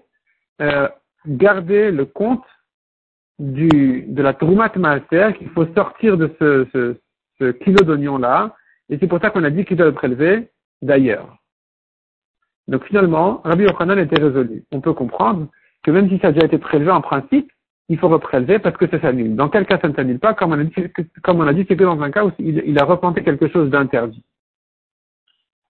euh, 0.61 0.89
garder 1.27 1.93
le 1.93 2.05
compte 2.05 2.45
du, 3.39 4.07
de 4.09 4.23
la 4.23 4.35
Troumat 4.35 4.73
Maaser, 4.75 5.35
qu'il 5.39 5.51
faut 5.51 5.67
sortir 5.75 6.17
de 6.17 6.35
ce, 6.41 6.67
ce, 6.73 6.97
ce 7.39 7.53
kilo 7.53 7.85
d'oignon-là, 7.85 8.57
et 8.89 8.99
c'est 8.99 9.07
pour 9.07 9.21
ça 9.21 9.31
qu'on 9.31 9.45
a 9.45 9.51
dit 9.51 9.65
qu'il 9.65 9.77
doit 9.77 9.87
le 9.87 9.93
prélever 9.93 10.49
d'ailleurs. 10.83 11.39
Donc 12.69 12.85
finalement, 12.85 13.41
Rabbi 13.45 13.65
Yochanan 13.65 13.99
était 13.99 14.21
résolu. 14.21 14.65
On 14.73 14.81
peut 14.81 14.93
comprendre 14.93 15.49
que 15.83 15.91
même 15.91 16.09
si 16.09 16.19
ça 16.19 16.29
a 16.29 16.33
déjà 16.33 16.47
été 16.47 16.59
prélevé 16.59 16.91
en 16.91 17.01
principe, 17.01 17.51
il 17.89 17.99
faut 17.99 18.09
reprélever 18.09 18.59
parce 18.59 18.77
que 18.77 18.89
ça 18.89 19.01
s'annule. 19.01 19.37
Dans 19.37 19.49
quel 19.49 19.67
cas 19.67 19.79
ça 19.81 19.89
ne 19.89 19.95
s'annule 19.95 20.19
pas 20.19 20.35
Comme 20.35 20.53
on 20.53 20.59
a 20.59 20.65
dit, 20.65 21.65
c'est 21.69 21.77
que 21.77 21.85
dans 21.85 22.01
un 22.01 22.11
cas 22.11 22.25
où 22.25 22.33
il, 22.39 22.63
il 22.67 22.79
a 22.81 22.85
replanté 22.85 23.23
quelque 23.23 23.49
chose 23.49 23.71
d'interdit. 23.71 24.25